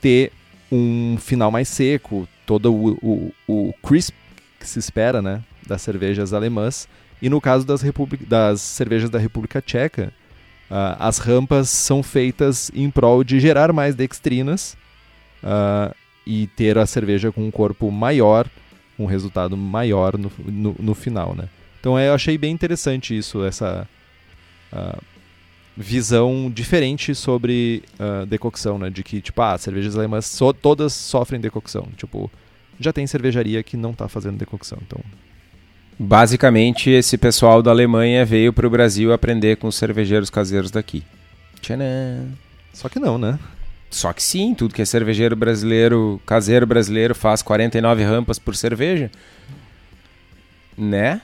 [0.00, 0.32] ter
[0.70, 4.14] um final mais seco, todo o, o, o crisp
[4.58, 6.88] que se espera, né, das cervejas alemãs.
[7.20, 7.82] E no caso das,
[8.26, 10.12] das cervejas da República Tcheca,
[10.70, 14.76] uh, as rampas são feitas em prol de gerar mais dextrinas
[15.42, 15.94] uh,
[16.26, 18.46] e ter a cerveja com um corpo maior,
[18.98, 21.48] um resultado maior no, no, no final, né?
[21.80, 23.88] Então eu achei bem interessante isso, essa
[24.72, 25.02] uh,
[25.76, 28.90] visão diferente sobre uh, decocção, né?
[28.90, 31.88] De que, tipo, ah, cervejas alemãs so, todas sofrem decocção.
[31.96, 32.30] Tipo,
[32.80, 35.00] já tem cervejaria que não está fazendo decocção, então...
[35.98, 41.02] Basicamente, esse pessoal da Alemanha veio para o Brasil aprender com os cervejeiros caseiros daqui.
[41.62, 42.32] Tcharam!
[42.74, 43.38] Só que não, né?
[43.90, 49.10] Só que sim, tudo que é cervejeiro brasileiro, caseiro brasileiro faz 49 rampas por cerveja.
[50.76, 51.20] Né?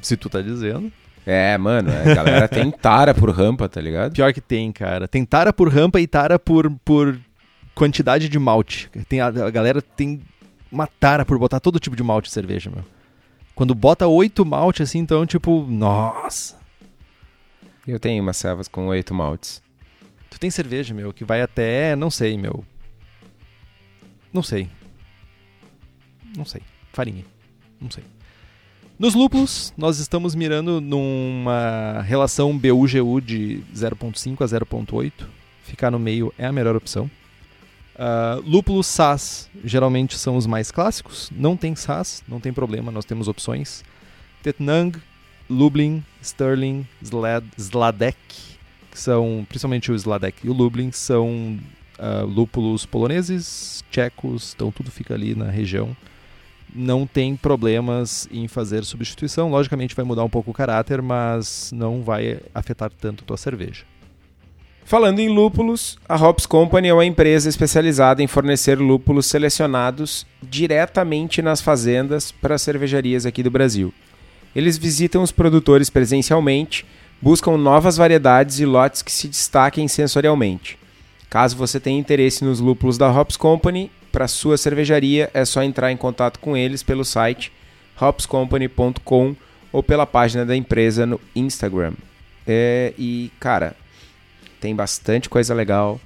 [0.00, 0.90] Se tu tá dizendo.
[1.26, 4.12] É, mano, a galera tem tara por rampa, tá ligado?
[4.12, 5.06] Pior que tem, cara.
[5.06, 7.18] Tem tara por rampa e tara por, por
[7.74, 8.90] quantidade de malte.
[9.08, 10.22] Tem, a, a galera tem
[10.72, 12.84] uma tara por botar todo tipo de malte de cerveja, meu.
[13.54, 16.56] Quando bota oito malte assim, então, tipo, nossa.
[17.86, 19.62] Eu tenho umas servas com oito maltes.
[20.40, 22.64] Tem cerveja, meu, que vai até, não sei, meu.
[24.32, 24.70] Não sei.
[26.34, 26.62] Não sei.
[26.94, 27.24] Farinha.
[27.78, 28.02] Não sei.
[28.98, 35.12] Nos lúpulos, nós estamos mirando numa relação BU-GU de 0.5 a 0.8.
[35.62, 37.10] Ficar no meio é a melhor opção.
[37.94, 41.30] Uh, lúpulos SAS geralmente são os mais clássicos.
[41.34, 43.84] Não tem SAS, não tem problema, nós temos opções.
[44.42, 44.98] Tetnang,
[45.50, 48.16] Lublin, Sterling, Slad, Sladek,
[49.00, 51.58] são, principalmente o Sladek e o Lublin, são
[51.98, 55.96] uh, lúpulos poloneses, tchecos, então tudo fica ali na região
[56.74, 59.50] não tem problemas em fazer substituição.
[59.50, 63.84] Logicamente vai mudar um pouco o caráter, mas não vai afetar tanto a tua cerveja.
[64.84, 71.40] Falando em lúpulos, a Hops Company é uma empresa especializada em fornecer lúpulos selecionados diretamente
[71.40, 73.94] nas fazendas para as cervejarias aqui do Brasil.
[74.54, 76.84] Eles visitam os produtores presencialmente,
[77.20, 80.78] buscam novas variedades e lotes que se destaquem sensorialmente.
[81.28, 85.92] Caso você tenha interesse nos lúpulos da Hops Company, para sua cervejaria, é só entrar
[85.92, 87.52] em contato com eles pelo site
[88.00, 89.36] hopscompany.com
[89.72, 91.92] ou pela página da empresa no Instagram.
[92.46, 93.76] É, e, cara,
[94.60, 96.00] tem bastante coisa legal.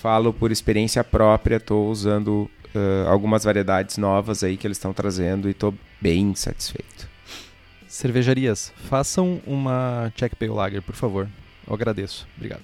[0.00, 5.48] Falo por experiência própria, estou usando uh, algumas variedades novas aí que eles estão trazendo
[5.48, 7.09] e estou bem satisfeito.
[7.90, 11.28] Cervejarias, façam uma Check Pale Lager, por favor.
[11.66, 12.24] Eu agradeço.
[12.36, 12.62] Obrigado.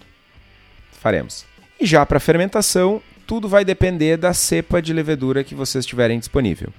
[0.92, 1.44] Faremos.
[1.80, 6.72] E já para fermentação, tudo vai depender da cepa de levedura que vocês tiverem disponível.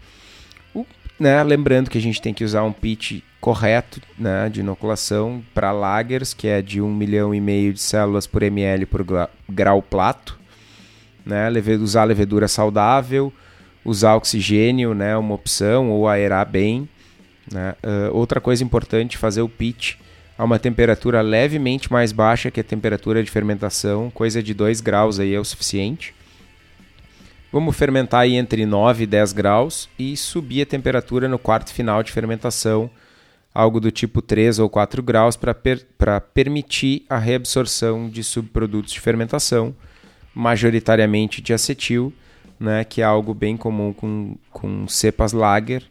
[0.73, 0.85] O,
[1.19, 5.73] né, lembrando que a gente tem que usar um pitch correto né, de inoculação para
[5.73, 9.05] lagers, que é de 1 milhão e meio de células por ml por
[9.49, 10.39] grau plato.
[11.25, 11.49] Né,
[11.81, 13.31] usar levedura saudável,
[13.83, 16.87] usar oxigênio, né, uma opção, ou aerar bem.
[17.51, 17.75] Né.
[17.83, 19.95] Uh, outra coisa importante, fazer o pitch
[20.37, 25.19] a uma temperatura levemente mais baixa que a temperatura de fermentação, coisa de 2 graus
[25.19, 26.13] aí é o suficiente.
[27.51, 32.03] Vamos fermentar aí entre 9 e 10 graus e subir a temperatura no quarto final
[32.03, 32.89] de fermentação,
[33.53, 35.87] algo do tipo 3 ou 4 graus, para per
[36.33, 39.73] permitir a reabsorção de subprodutos de fermentação,
[40.35, 42.13] majoritariamente de acetil,
[42.59, 45.83] né, que é algo bem comum com, com cepas lager.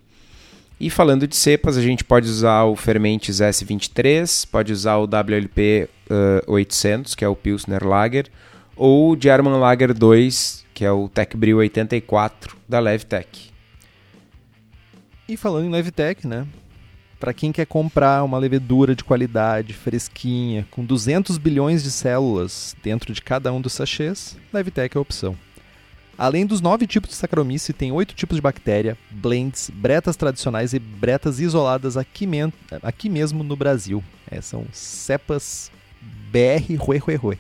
[0.79, 5.89] E falando de cepas, a gente pode usar o Fermentes S23, pode usar o WLP
[6.11, 8.27] uh, 800, que é o Pilsner Lager,
[8.77, 13.51] ou o German Lager 2, que é o Tech Brew 84 da Levtech.
[15.27, 16.47] E falando em Levtech, né?
[17.19, 23.15] Para quem quer comprar uma levedura de qualidade, fresquinha, com 200 bilhões de células dentro
[23.15, 25.35] de cada um dos sachês, Levtech é a opção.
[26.19, 30.79] Além dos nove tipos de Saccharomyces, tem oito tipos de bactéria, blends, bretas tradicionais e
[30.79, 32.27] bretas isoladas aqui,
[32.83, 34.03] aqui mesmo no Brasil.
[34.31, 37.39] É, são cepas BR Rue Rue Rue.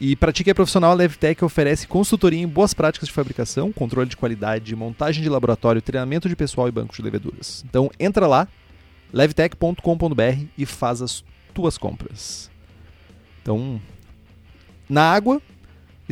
[0.00, 3.70] E para ti que é profissional, a LevTech oferece consultoria em boas práticas de fabricação,
[3.70, 7.62] controle de qualidade, montagem de laboratório, treinamento de pessoal e bancos de leveduras.
[7.68, 8.48] Então entra lá,
[9.12, 11.22] levtech.com.br e faz as
[11.54, 12.50] tuas compras.
[13.42, 13.80] Então,
[14.88, 15.40] na água,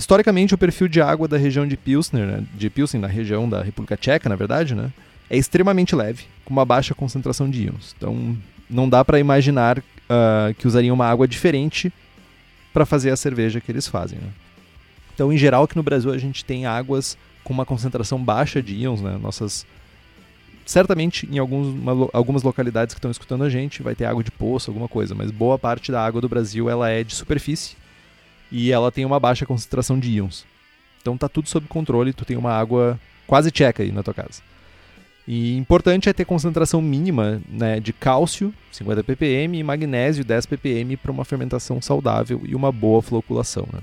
[0.01, 3.63] historicamente o perfil de água da região de Pilsner, né, de Pilsen, na região da
[3.63, 4.91] República Tcheca, na verdade, né,
[5.29, 7.95] é extremamente leve, com uma baixa concentração de íons.
[7.97, 8.37] Então,
[8.69, 11.93] não dá para imaginar uh, que usariam uma água diferente
[12.73, 14.19] para fazer a cerveja que eles fazem.
[14.19, 14.29] Né?
[15.15, 18.75] Então, em geral, aqui no Brasil a gente tem águas com uma concentração baixa de
[18.75, 19.19] íons, né?
[19.21, 19.67] Nossas
[20.65, 24.31] certamente em alguns, uma, algumas localidades que estão escutando a gente vai ter água de
[24.31, 27.75] poço, alguma coisa, mas boa parte da água do Brasil ela é de superfície
[28.51, 30.45] e ela tem uma baixa concentração de íons.
[31.01, 34.43] Então tá tudo sob controle, tu tem uma água quase tcheca aí na tua casa.
[35.27, 40.97] E importante é ter concentração mínima né, de cálcio, 50 ppm, e magnésio, 10 ppm,
[40.97, 43.69] para uma fermentação saudável e uma boa floculação.
[43.73, 43.81] Né?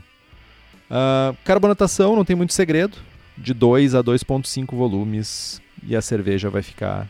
[0.91, 2.97] Uh, carbonatação não tem muito segredo,
[3.37, 7.07] de 2 a 2,5 volumes, e a cerveja vai ficar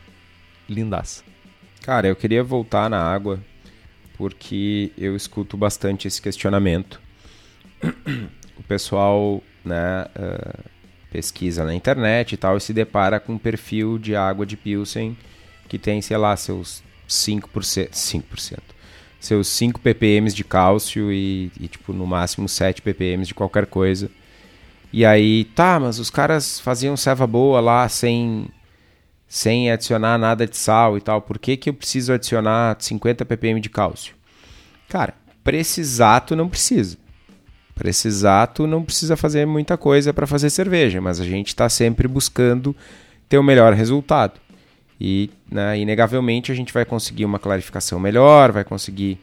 [0.69, 1.23] lindaça.
[1.81, 3.39] Cara, eu queria voltar na água,
[4.17, 7.01] porque eu escuto bastante esse questionamento.
[8.57, 10.63] O pessoal, né, uh,
[11.11, 15.15] pesquisa na internet e tal e se depara com um perfil de água de Pilsen
[15.69, 18.59] que tem, sei lá, seus 5%, 5%
[19.19, 24.09] seus 5 ppm de cálcio e, e, tipo, no máximo 7 ppm de qualquer coisa.
[24.91, 28.47] E aí, tá, mas os caras faziam serva boa lá sem
[29.29, 31.21] sem adicionar nada de sal e tal.
[31.21, 34.15] Por que, que eu preciso adicionar 50 ppm de cálcio?
[34.87, 36.97] Cara, precisar tu não precisa.
[37.77, 41.69] Para esse exato, não precisa fazer muita coisa para fazer cerveja, mas a gente está
[41.69, 42.75] sempre buscando
[43.29, 44.39] ter o melhor resultado.
[44.99, 49.19] E, né, inegavelmente, a gente vai conseguir uma clarificação melhor, vai conseguir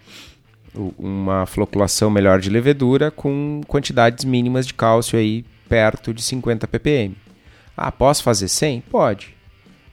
[0.98, 7.14] uma floculação melhor de levedura com quantidades mínimas de cálcio aí perto de 50 ppm.
[7.76, 8.82] Ah, posso fazer 100?
[8.82, 9.34] Pode.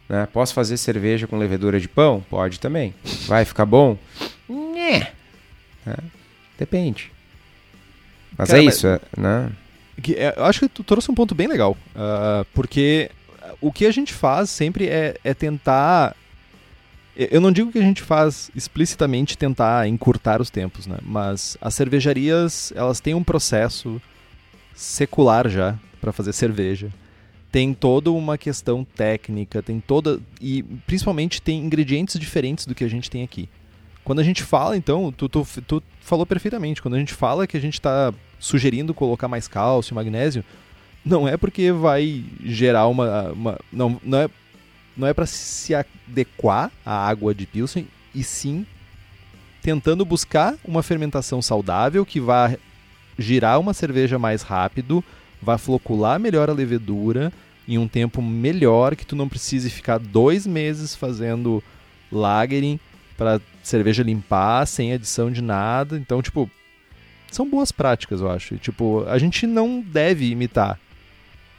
[0.08, 0.28] Né?
[0.32, 2.24] Posso fazer cerveja com levedura de pão?
[2.30, 2.94] Pode também.
[3.28, 3.98] Vai ficar bom?
[4.48, 5.08] Né?
[6.60, 7.12] Depende.
[8.42, 8.96] Mas Cara, é isso, mas...
[8.96, 9.52] É, né?
[10.16, 11.78] É, eu acho que tu trouxe um ponto bem legal.
[11.94, 13.12] Uh, porque
[13.62, 16.16] o que a gente faz sempre é, é tentar.
[17.16, 20.98] Eu não digo que a gente faz explicitamente tentar encurtar os tempos, né?
[21.04, 24.02] Mas as cervejarias, elas têm um processo
[24.74, 26.90] secular já para fazer cerveja.
[27.52, 30.20] Tem toda uma questão técnica, tem toda.
[30.40, 33.48] E principalmente tem ingredientes diferentes do que a gente tem aqui.
[34.04, 37.56] Quando a gente fala, então, tu, tu, tu falou perfeitamente, quando a gente fala que
[37.56, 40.44] a gente está sugerindo colocar mais cálcio, magnésio,
[41.06, 43.32] não é porque vai gerar uma.
[43.32, 44.30] uma não, não é,
[44.98, 48.66] não é para se adequar à água de Pilsen, e sim
[49.62, 52.56] tentando buscar uma fermentação saudável que vá
[53.18, 55.04] girar uma cerveja mais rápido,
[55.42, 57.32] vá flocular melhor a levedura
[57.68, 61.64] em um tempo melhor, que tu não precise ficar dois meses fazendo
[62.12, 62.80] lagering
[63.16, 65.96] para cerveja limpar sem adição de nada.
[65.96, 66.50] Então, tipo,
[67.32, 68.56] são boas práticas, eu acho.
[68.56, 70.80] E, tipo, a gente não deve imitar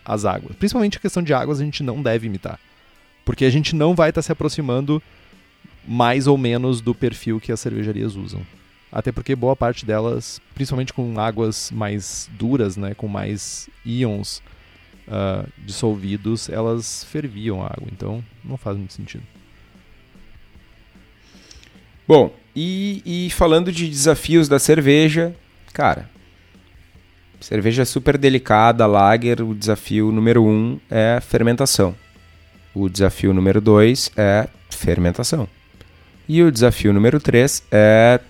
[0.04, 0.56] as águas.
[0.56, 2.58] Principalmente a questão de águas, a gente não deve imitar.
[3.24, 5.02] Porque a gente não vai estar tá se aproximando
[5.87, 8.40] mais ou menos do perfil que as cervejarias usam.
[8.90, 14.42] Até porque boa parte delas, principalmente com águas mais duras, né, com mais íons
[15.08, 17.88] uh, dissolvidos, elas ferviam a água.
[17.90, 19.24] Então não faz muito sentido.
[22.06, 25.35] Bom, e, e falando de desafios da cerveja,
[25.72, 26.08] cara,
[27.40, 31.94] cerveja super delicada, lager, o desafio número um é fermentação.
[32.74, 35.48] O desafio número dois é fermentação.
[36.28, 38.20] E o desafio número três é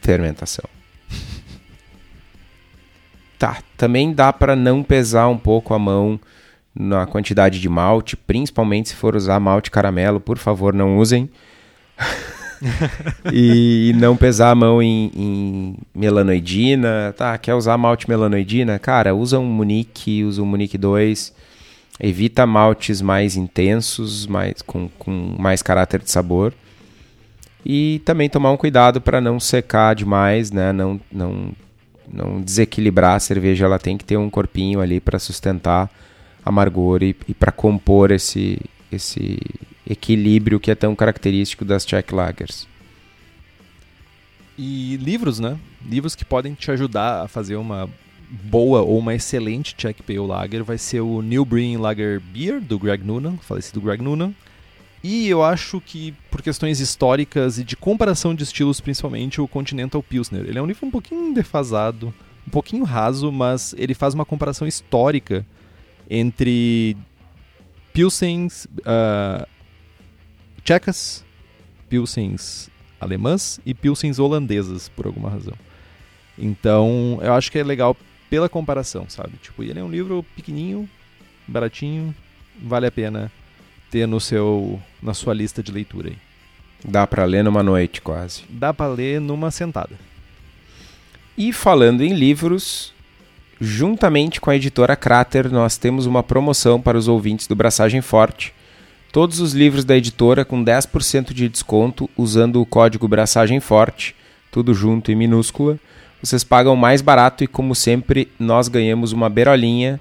[0.00, 0.68] fermentação.
[3.38, 6.20] tá, também dá para não pesar um pouco a mão
[6.74, 11.30] na quantidade de malte, principalmente se for usar malte caramelo, por favor, não usem.
[13.32, 17.14] e não pesar a mão em, em, melanoidina.
[17.16, 18.78] Tá, quer usar malte melanoidina?
[18.78, 21.32] Cara, usa um Munique, usa um Munique 2.
[22.00, 26.52] Evita maltes mais intensos, mais, com, com mais caráter de sabor.
[27.64, 30.72] E também tomar um cuidado para não secar demais, né?
[30.72, 31.52] Não, não,
[32.12, 33.66] não desequilibrar a cerveja.
[33.66, 35.90] Ela tem que ter um corpinho ali para sustentar
[36.44, 38.58] amargor e, e para compor esse,
[38.90, 39.38] esse
[39.86, 42.66] equilíbrio que é tão característico das Czech Lagers.
[44.56, 45.58] E livros, né?
[45.84, 47.88] Livros que podem te ajudar a fazer uma
[48.30, 52.78] boa ou uma excelente Czech Pale Lager vai ser o New Brewing Lager Beer, do
[52.78, 54.32] Greg Noonan, falecido Greg Noonan.
[55.04, 60.02] E eu acho que, por questões históricas e de comparação de estilos, principalmente, o Continental
[60.02, 60.44] Pilsner.
[60.46, 62.14] Ele é um livro um pouquinho defasado,
[62.46, 65.44] um pouquinho raso, mas ele faz uma comparação histórica
[66.08, 66.96] entre
[67.92, 69.46] Pilsens uh,
[70.64, 71.24] tchecas,
[71.88, 72.70] pilsens
[73.02, 75.54] alemãs e pilsens holandesas, por alguma razão.
[76.38, 77.96] Então, eu acho que é legal
[78.30, 79.32] pela comparação, sabe?
[79.42, 80.88] Tipo, ele é um livro pequenininho,
[81.46, 82.14] baratinho,
[82.62, 83.30] vale a pena
[83.90, 86.16] ter no seu na sua lista de leitura aí.
[86.84, 88.42] Dá para ler numa noite, quase.
[88.48, 89.98] Dá para ler numa sentada.
[91.36, 92.92] E falando em livros,
[93.60, 98.54] juntamente com a editora Crater, nós temos uma promoção para os ouvintes do Braçagem Forte
[99.12, 104.16] Todos os livros da editora com 10% de desconto usando o código Braçagem Forte,
[104.50, 105.78] tudo junto e minúscula.
[106.22, 110.00] Vocês pagam mais barato e, como sempre, nós ganhamos uma berolinha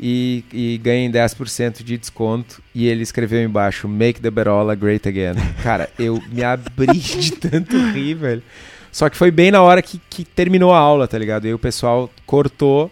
[0.00, 2.62] e, e ganhem 10% de desconto.
[2.74, 5.34] E ele escreveu embaixo, Make the Berola Great Again.
[5.62, 8.42] Cara, eu me abri de tanto rir, velho.
[8.90, 11.44] Só que foi bem na hora que, que terminou a aula, tá ligado?
[11.44, 12.90] E aí o pessoal cortou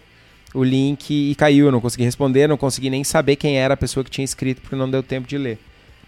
[0.53, 1.67] o link e caiu.
[1.67, 4.61] Eu não consegui responder, não consegui nem saber quem era a pessoa que tinha escrito,
[4.61, 5.59] porque não deu tempo de ler.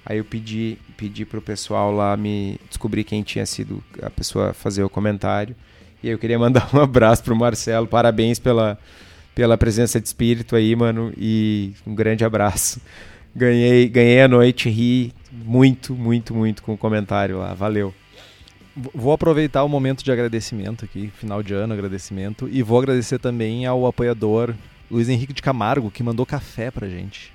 [0.04, 4.82] Aí eu pedi, pedi pro pessoal lá me descobrir quem tinha sido a pessoa fazer
[4.82, 5.54] o comentário.
[6.02, 7.86] E eu queria mandar um abraço pro Marcelo.
[7.86, 8.78] Parabéns pela,
[9.34, 11.12] pela presença de espírito aí, mano.
[11.16, 12.80] E um grande abraço.
[13.34, 17.52] Ganhei, ganhei a noite, ri muito, muito, muito com o comentário lá.
[17.54, 17.94] Valeu.
[18.94, 23.66] Vou aproveitar o momento de agradecimento aqui, final de ano, agradecimento, e vou agradecer também
[23.66, 24.54] ao apoiador
[24.88, 27.32] Luiz Henrique de Camargo, que mandou café pra gente.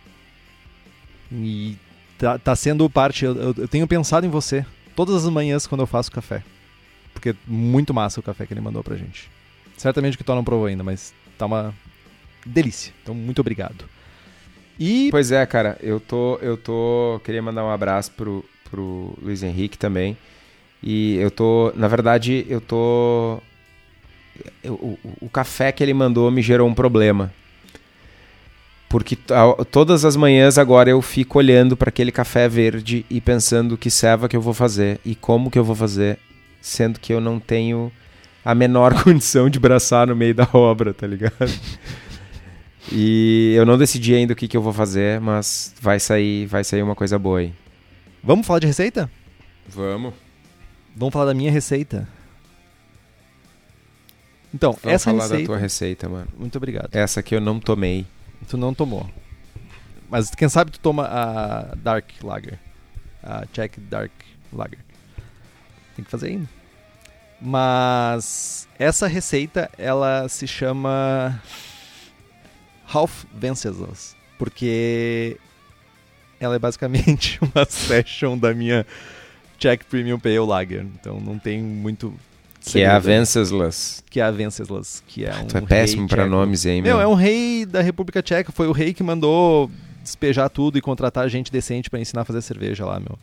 [1.31, 1.75] E
[2.17, 3.25] tá, tá sendo parte.
[3.25, 6.43] Eu- eu tenho pensado em você todas as manhãs quando eu faço café.
[7.13, 9.29] Porque é muito massa o café que ele mandou pra gente.
[9.77, 11.73] Certamente que tu não provou ainda, mas tá uma
[12.45, 12.93] delícia.
[13.01, 13.85] Então, muito obrigado.
[14.79, 16.37] E Pois é, cara, eu tô.
[16.41, 17.21] Eu tô.
[17.23, 20.17] Queria mandar um abraço pro, pro Luiz Henrique também.
[20.81, 21.71] E eu tô.
[21.75, 23.39] Na verdade, eu tô.
[24.63, 27.31] eu- o, o- café que ele mandou me gerou um problema.
[28.89, 33.77] Porque to- todas as manhãs agora eu fico olhando para aquele café verde e pensando
[33.77, 36.19] que serva que eu vou fazer e como que eu vou fazer,
[36.63, 37.91] sendo que eu não tenho
[38.43, 41.33] a menor condição de braçar no meio da obra, tá ligado?
[42.91, 46.65] E eu não decidi ainda o que, que eu vou fazer, mas vai sair, vai
[46.65, 47.53] sair uma coisa boa aí.
[48.21, 49.09] vamos falar de receita?
[49.69, 50.13] Vamos.
[50.93, 52.05] Vamos falar da minha receita.
[54.53, 55.41] Então, Vamos essa falar receita.
[55.43, 56.27] da tua receita, mano.
[56.37, 56.89] Muito obrigado.
[56.91, 58.05] Essa que eu não tomei.
[58.49, 59.09] Tu não tomou.
[60.09, 62.59] Mas quem sabe tu toma a Dark Lager.
[63.23, 64.11] A Czech Dark
[64.51, 64.79] Lager.
[65.95, 66.49] Tem que fazer ainda.
[67.41, 71.41] Mas essa receita, ela se chama
[72.91, 74.15] Half Venceslas.
[74.37, 75.37] Porque
[76.39, 78.85] ela é basicamente uma session da minha
[79.59, 80.85] Czech Premium Pale Lager.
[80.99, 82.13] Então não tem muito...
[82.65, 82.97] Que é a.
[82.97, 84.01] Venceslas.
[84.09, 85.03] Que é a Venceslas.
[85.05, 86.25] Que é um Tu é péssimo tcheco.
[86.29, 87.01] nomes aí, Meu, meu.
[87.01, 88.53] é um rei da República Tcheca.
[88.53, 89.69] Foi o rei que mandou
[90.01, 93.19] despejar tudo e contratar gente decente pra ensinar a fazer cerveja lá, meu.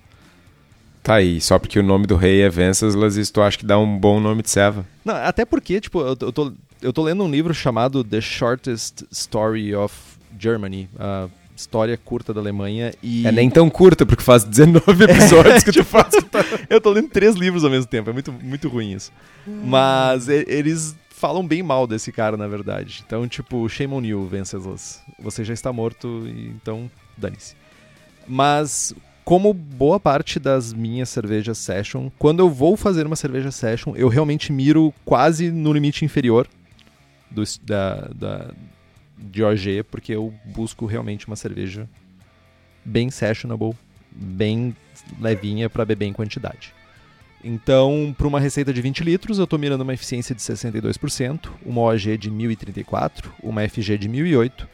[1.03, 3.79] Tá aí, só porque o nome do rei é Venceslas, isso tu acha que dá
[3.79, 4.85] um bom nome de serva?
[5.05, 8.21] Não, até porque, tipo, eu, tô- eu tô, eu tô lendo um livro chamado The
[8.21, 9.95] Shortest Story of
[10.39, 15.63] Germany, a história curta da Alemanha, e É nem tão curta, porque faz 19 episódios
[15.65, 16.13] que tu faz.
[16.69, 19.11] eu tô lendo três livros ao mesmo tempo, é muito, muito ruim isso.
[19.47, 23.03] Mas eles falam bem mal desse cara, na verdade.
[23.07, 25.01] Então, tipo, shame on you, Venceslas.
[25.19, 27.55] Você já está morto, então dane-se.
[28.27, 28.95] Mas,
[29.25, 34.09] como boa parte das minhas cervejas session, quando eu vou fazer uma cerveja session, eu
[34.09, 36.49] realmente miro quase no limite inferior
[37.31, 38.51] do, da, da,
[39.17, 41.89] de OG, porque eu busco realmente uma cerveja
[42.85, 43.75] bem sessionable,
[44.11, 44.75] bem
[45.21, 46.73] levinha para beber em quantidade.
[47.43, 51.81] Então, para uma receita de 20 litros, eu estou mirando uma eficiência de 62%, uma
[51.83, 54.69] OG de 1034, uma FG de 1008,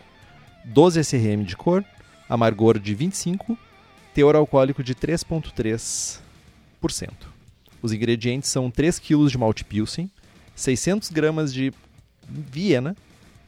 [0.65, 1.85] 12 SRM de cor,
[2.29, 3.57] amargor de 25,
[4.17, 6.21] teor alcoólico de 3,3%.
[7.83, 10.11] Os ingredientes são 3 kg de malte pilsen,
[10.55, 11.71] 600 gramas de
[12.27, 12.97] Viena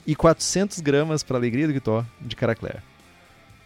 [0.06, 2.82] e 400 gramas, para alegria do Guitó, de Caracler.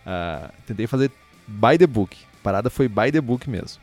[0.06, 1.10] Ah, tentei fazer
[1.48, 2.16] by the book.
[2.34, 3.82] A parada foi by the book mesmo.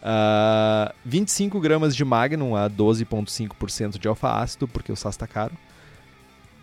[0.00, 5.58] Ah, 25 gramas de Magnum a 12,5% de alfa ácido, porque o SAS tá caro.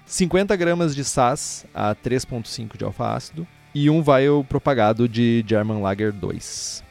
[0.05, 3.45] 50 gramas de SAS a 3.5 de alfa-ácido
[3.75, 6.81] e um vial propagado de German Lager 2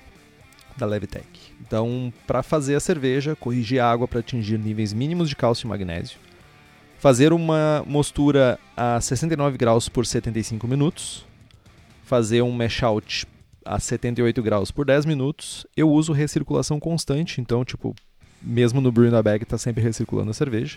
[0.76, 1.26] da Levitec.
[1.66, 5.68] Então, para fazer a cerveja, corrigir a água para atingir níveis mínimos de cálcio e
[5.68, 6.18] magnésio,
[6.98, 11.24] fazer uma mostura a 69 graus por 75 minutos,
[12.04, 13.26] fazer um mash out
[13.64, 15.66] a 78 graus por 10 minutos.
[15.74, 17.94] Eu uso recirculação constante, então, tipo,
[18.42, 20.76] mesmo no brew na bag está sempre recirculando a cerveja.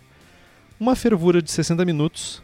[0.79, 2.41] Uma fervura de 60 minutos.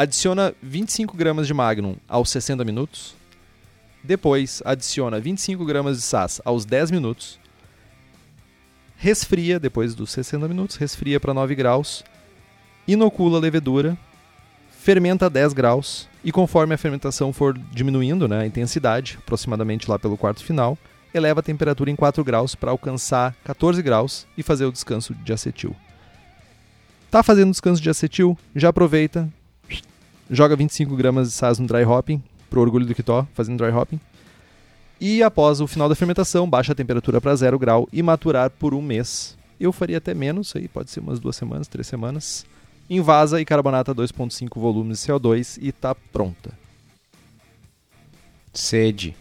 [0.00, 3.14] Adiciona 25 gramas de Magnum aos 60 minutos.
[4.02, 7.38] Depois adiciona 25 gramas de SAS aos 10 minutos.
[8.96, 12.02] Resfria depois dos 60 minutos, resfria para 9 graus.
[12.88, 13.94] Inocula a levedura.
[14.70, 16.08] Fermenta a 10 graus.
[16.24, 20.78] E conforme a fermentação for diminuindo, né, a intensidade, aproximadamente lá pelo quarto final,
[21.12, 25.30] eleva a temperatura em 4 graus para alcançar 14 graus e fazer o descanso de
[25.30, 25.76] acetil.
[27.10, 28.38] Tá fazendo descanso de acetil?
[28.56, 29.28] Já aproveita,
[30.30, 34.00] joga 25 gramas de SAS no dry hopping, pro orgulho do Kitó, fazendo dry hopping.
[35.00, 38.74] E após o final da fermentação, baixa a temperatura para 0 grau e maturar por
[38.74, 39.36] um mês.
[39.58, 42.46] Eu faria até menos, aí pode ser umas duas semanas, três semanas.
[42.88, 46.52] Invasa e carbonata 2.5 volumes de CO2 e tá pronta.
[48.52, 49.16] Sede.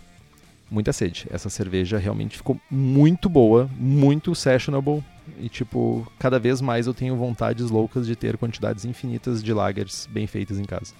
[0.70, 1.28] Muita sede.
[1.30, 5.04] Essa cerveja realmente ficou muito boa, muito sessionable.
[5.38, 10.08] E, tipo, cada vez mais eu tenho vontades loucas de ter quantidades infinitas de lagers
[10.12, 10.94] bem feitas em casa.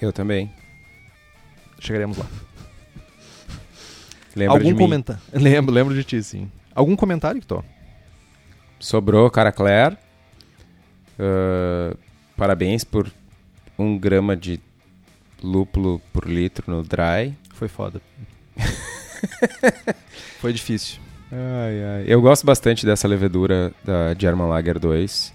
[0.00, 0.52] Eu também.
[1.78, 2.26] Chegaremos lá.
[4.34, 5.22] Lembra Algum de comentário?
[5.32, 6.50] Lembro, lembro de ti, sim.
[6.74, 7.62] Algum comentário, Kitó?
[8.80, 9.96] Sobrou, cara Claire.
[11.18, 11.96] Ah,
[12.36, 13.10] parabéns por
[13.78, 14.60] um grama de
[15.42, 17.34] lúpulo por litro no dry.
[17.54, 18.00] Foi foda.
[20.40, 21.00] Foi difícil.
[21.36, 22.04] Ai, ai.
[22.06, 25.34] Eu gosto bastante dessa levedura da German Lager 2.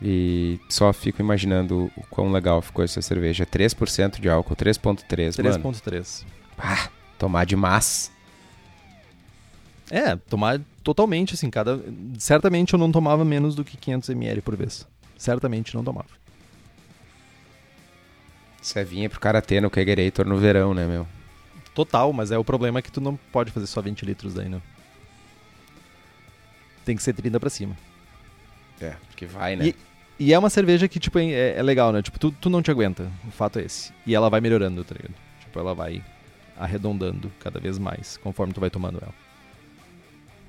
[0.00, 3.44] E só fico imaginando o quão legal ficou essa cerveja.
[3.44, 5.74] 3% de álcool, 3.3, mano.
[5.74, 6.24] 3.3.
[6.56, 6.88] Ah,
[7.18, 8.12] tomar demais.
[9.90, 11.80] É, tomar totalmente, assim, cada...
[12.18, 14.86] Certamente eu não tomava menos do que 500ml por vez.
[15.16, 16.08] Certamente não tomava.
[18.62, 21.06] Cevinha pro cara ter no Kegerator no verão, né, meu?
[21.74, 24.48] Total, mas é o problema é que tu não pode fazer só 20 litros daí,
[24.48, 24.62] né?
[26.84, 27.76] Tem que ser 30 pra cima.
[28.80, 29.68] É, porque vai, né?
[29.68, 29.76] E,
[30.18, 32.02] e é uma cerveja que, tipo, é, é legal, né?
[32.02, 33.10] Tipo, tu, tu não te aguenta.
[33.26, 33.92] O fato é esse.
[34.06, 35.14] E ela vai melhorando, tá ligado?
[35.40, 36.02] Tipo, ela vai
[36.56, 39.14] arredondando cada vez mais conforme tu vai tomando ela.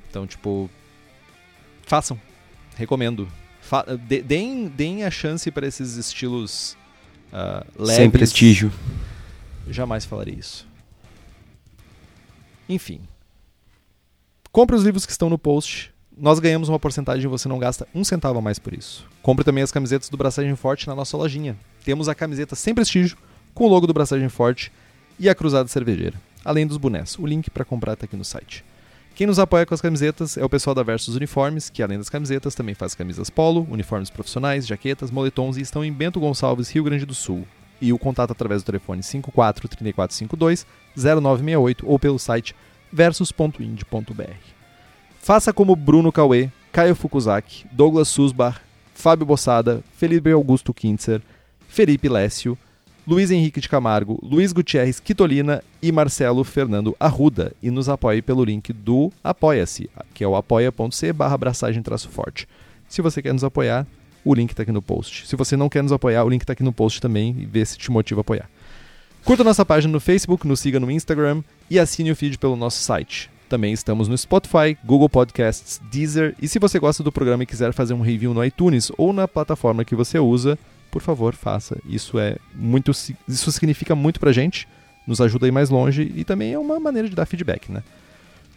[0.09, 0.69] Então, tipo,
[1.83, 2.19] façam.
[2.75, 3.27] Recomendo.
[3.61, 6.77] Fa de- deem, deem a chance para esses estilos
[7.33, 7.95] ah, leves.
[7.95, 8.71] Sem prestígio.
[9.67, 10.67] Jamais falarei isso.
[12.67, 13.01] Enfim.
[14.51, 15.93] Compre os livros que estão no post.
[16.17, 19.05] Nós ganhamos uma porcentagem e você não gasta um centavo a mais por isso.
[19.21, 21.57] Compre também as camisetas do Braçagem Forte na nossa lojinha.
[21.83, 23.17] Temos a camiseta sem prestígio,
[23.53, 24.71] com o logo do Braçagem Forte
[25.19, 26.19] e a cruzada cervejeira.
[26.43, 27.17] Além dos bonés.
[27.19, 28.63] O link para comprar está aqui no site.
[29.15, 32.09] Quem nos apoia com as camisetas é o pessoal da Versus Uniformes, que além das
[32.09, 36.83] camisetas também faz camisas polo, uniformes profissionais, jaquetas, moletons e estão em Bento Gonçalves, Rio
[36.83, 37.47] Grande do Sul.
[37.81, 40.65] E o contato através do telefone 54 3452
[40.95, 42.55] 0968 ou pelo site
[42.91, 44.55] versus.ind.br.
[45.19, 48.61] Faça como Bruno Cauê, Caio Fukuzaki, Douglas Susbar,
[48.93, 51.21] Fábio Bossada, Felipe Augusto Kintzer,
[51.67, 52.57] Felipe Lécio,
[53.07, 58.43] Luiz Henrique de Camargo, Luiz Gutierrez Quitolina e Marcelo Fernando Arruda e nos apoie pelo
[58.43, 61.37] link do Apoia-se, que é o apoia.c barra
[62.09, 62.47] forte.
[62.87, 63.85] Se você quer nos apoiar,
[64.25, 65.27] o link está aqui no post.
[65.27, 67.63] Se você não quer nos apoiar, o link está aqui no post também e vê
[67.63, 68.49] se te motiva a apoiar.
[69.23, 72.81] Curta nossa página no Facebook, nos siga no Instagram e assine o feed pelo nosso
[72.81, 73.29] site.
[73.47, 77.71] Também estamos no Spotify, Google Podcasts, Deezer e se você gosta do programa e quiser
[77.71, 80.57] fazer um review no iTunes ou na plataforma que você usa,
[80.89, 81.77] por favor, faça.
[81.85, 82.91] Isso é muito
[83.27, 84.67] isso significa muito pra gente,
[85.05, 87.83] nos ajuda a ir mais longe e também é uma maneira de dar feedback, né?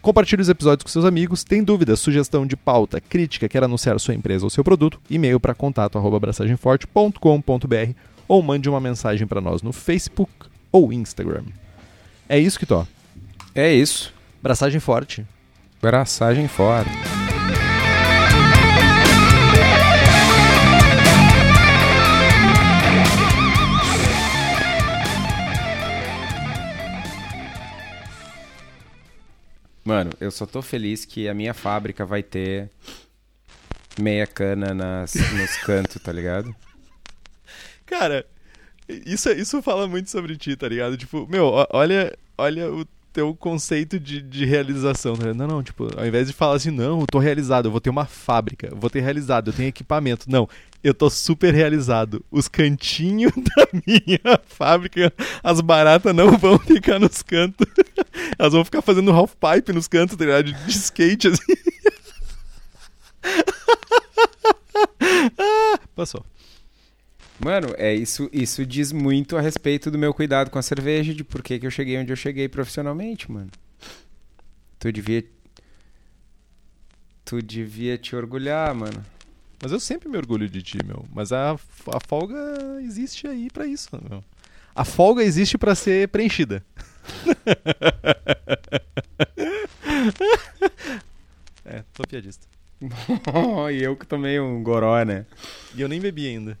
[0.01, 1.43] Compartilhe os episódios com seus amigos.
[1.43, 4.99] Tem dúvida, sugestão de pauta, crítica, quer anunciar sua empresa ou seu produto?
[5.09, 7.93] E-mail para contato@abraçagemforte.com.br
[8.27, 10.31] ou mande uma mensagem para nós no Facebook
[10.71, 11.43] ou Instagram.
[12.27, 12.87] É isso que tô.
[13.53, 14.13] É isso.
[14.41, 15.25] Braçagem forte.
[15.81, 16.87] Braçagem fora.
[29.89, 32.69] Mano, eu só tô feliz que a minha fábrica vai ter
[33.99, 36.55] meia cana nas, nos cantos, tá ligado?
[37.87, 38.23] Cara,
[38.87, 40.95] isso, isso fala muito sobre ti, tá ligado?
[40.95, 42.85] Tipo, meu, olha, olha o
[43.19, 45.17] teu conceito de, de realização.
[45.17, 45.33] Né?
[45.33, 47.89] Não, não, tipo, ao invés de falar assim, não, eu tô realizado, eu vou ter
[47.89, 50.25] uma fábrica, vou ter realizado, eu tenho equipamento.
[50.29, 50.47] Não,
[50.81, 52.23] eu tô super realizado.
[52.31, 55.11] Os cantinhos da minha fábrica,
[55.43, 57.67] as baratas não vão ficar nos cantos.
[58.39, 60.53] Elas vão ficar fazendo half pipe nos cantos, tá ligado?
[60.53, 61.53] De skate, assim.
[65.37, 66.25] ah, passou.
[67.39, 71.23] Mano, é isso, isso diz muito a respeito do meu cuidado com a cerveja, de
[71.23, 73.49] por que, eu cheguei onde eu cheguei profissionalmente, mano.
[74.77, 75.23] Tu devia.
[77.23, 79.05] Tu devia te orgulhar, mano.
[79.61, 81.05] Mas eu sempre me orgulho de ti, meu.
[81.13, 82.35] Mas a, a folga
[82.81, 84.21] existe aí para isso, meu.
[84.75, 86.63] A folga existe para ser preenchida.
[91.65, 92.47] é, tô piadista.
[93.73, 95.25] e eu que tomei um goró, né?
[95.75, 96.57] E eu nem bebi ainda.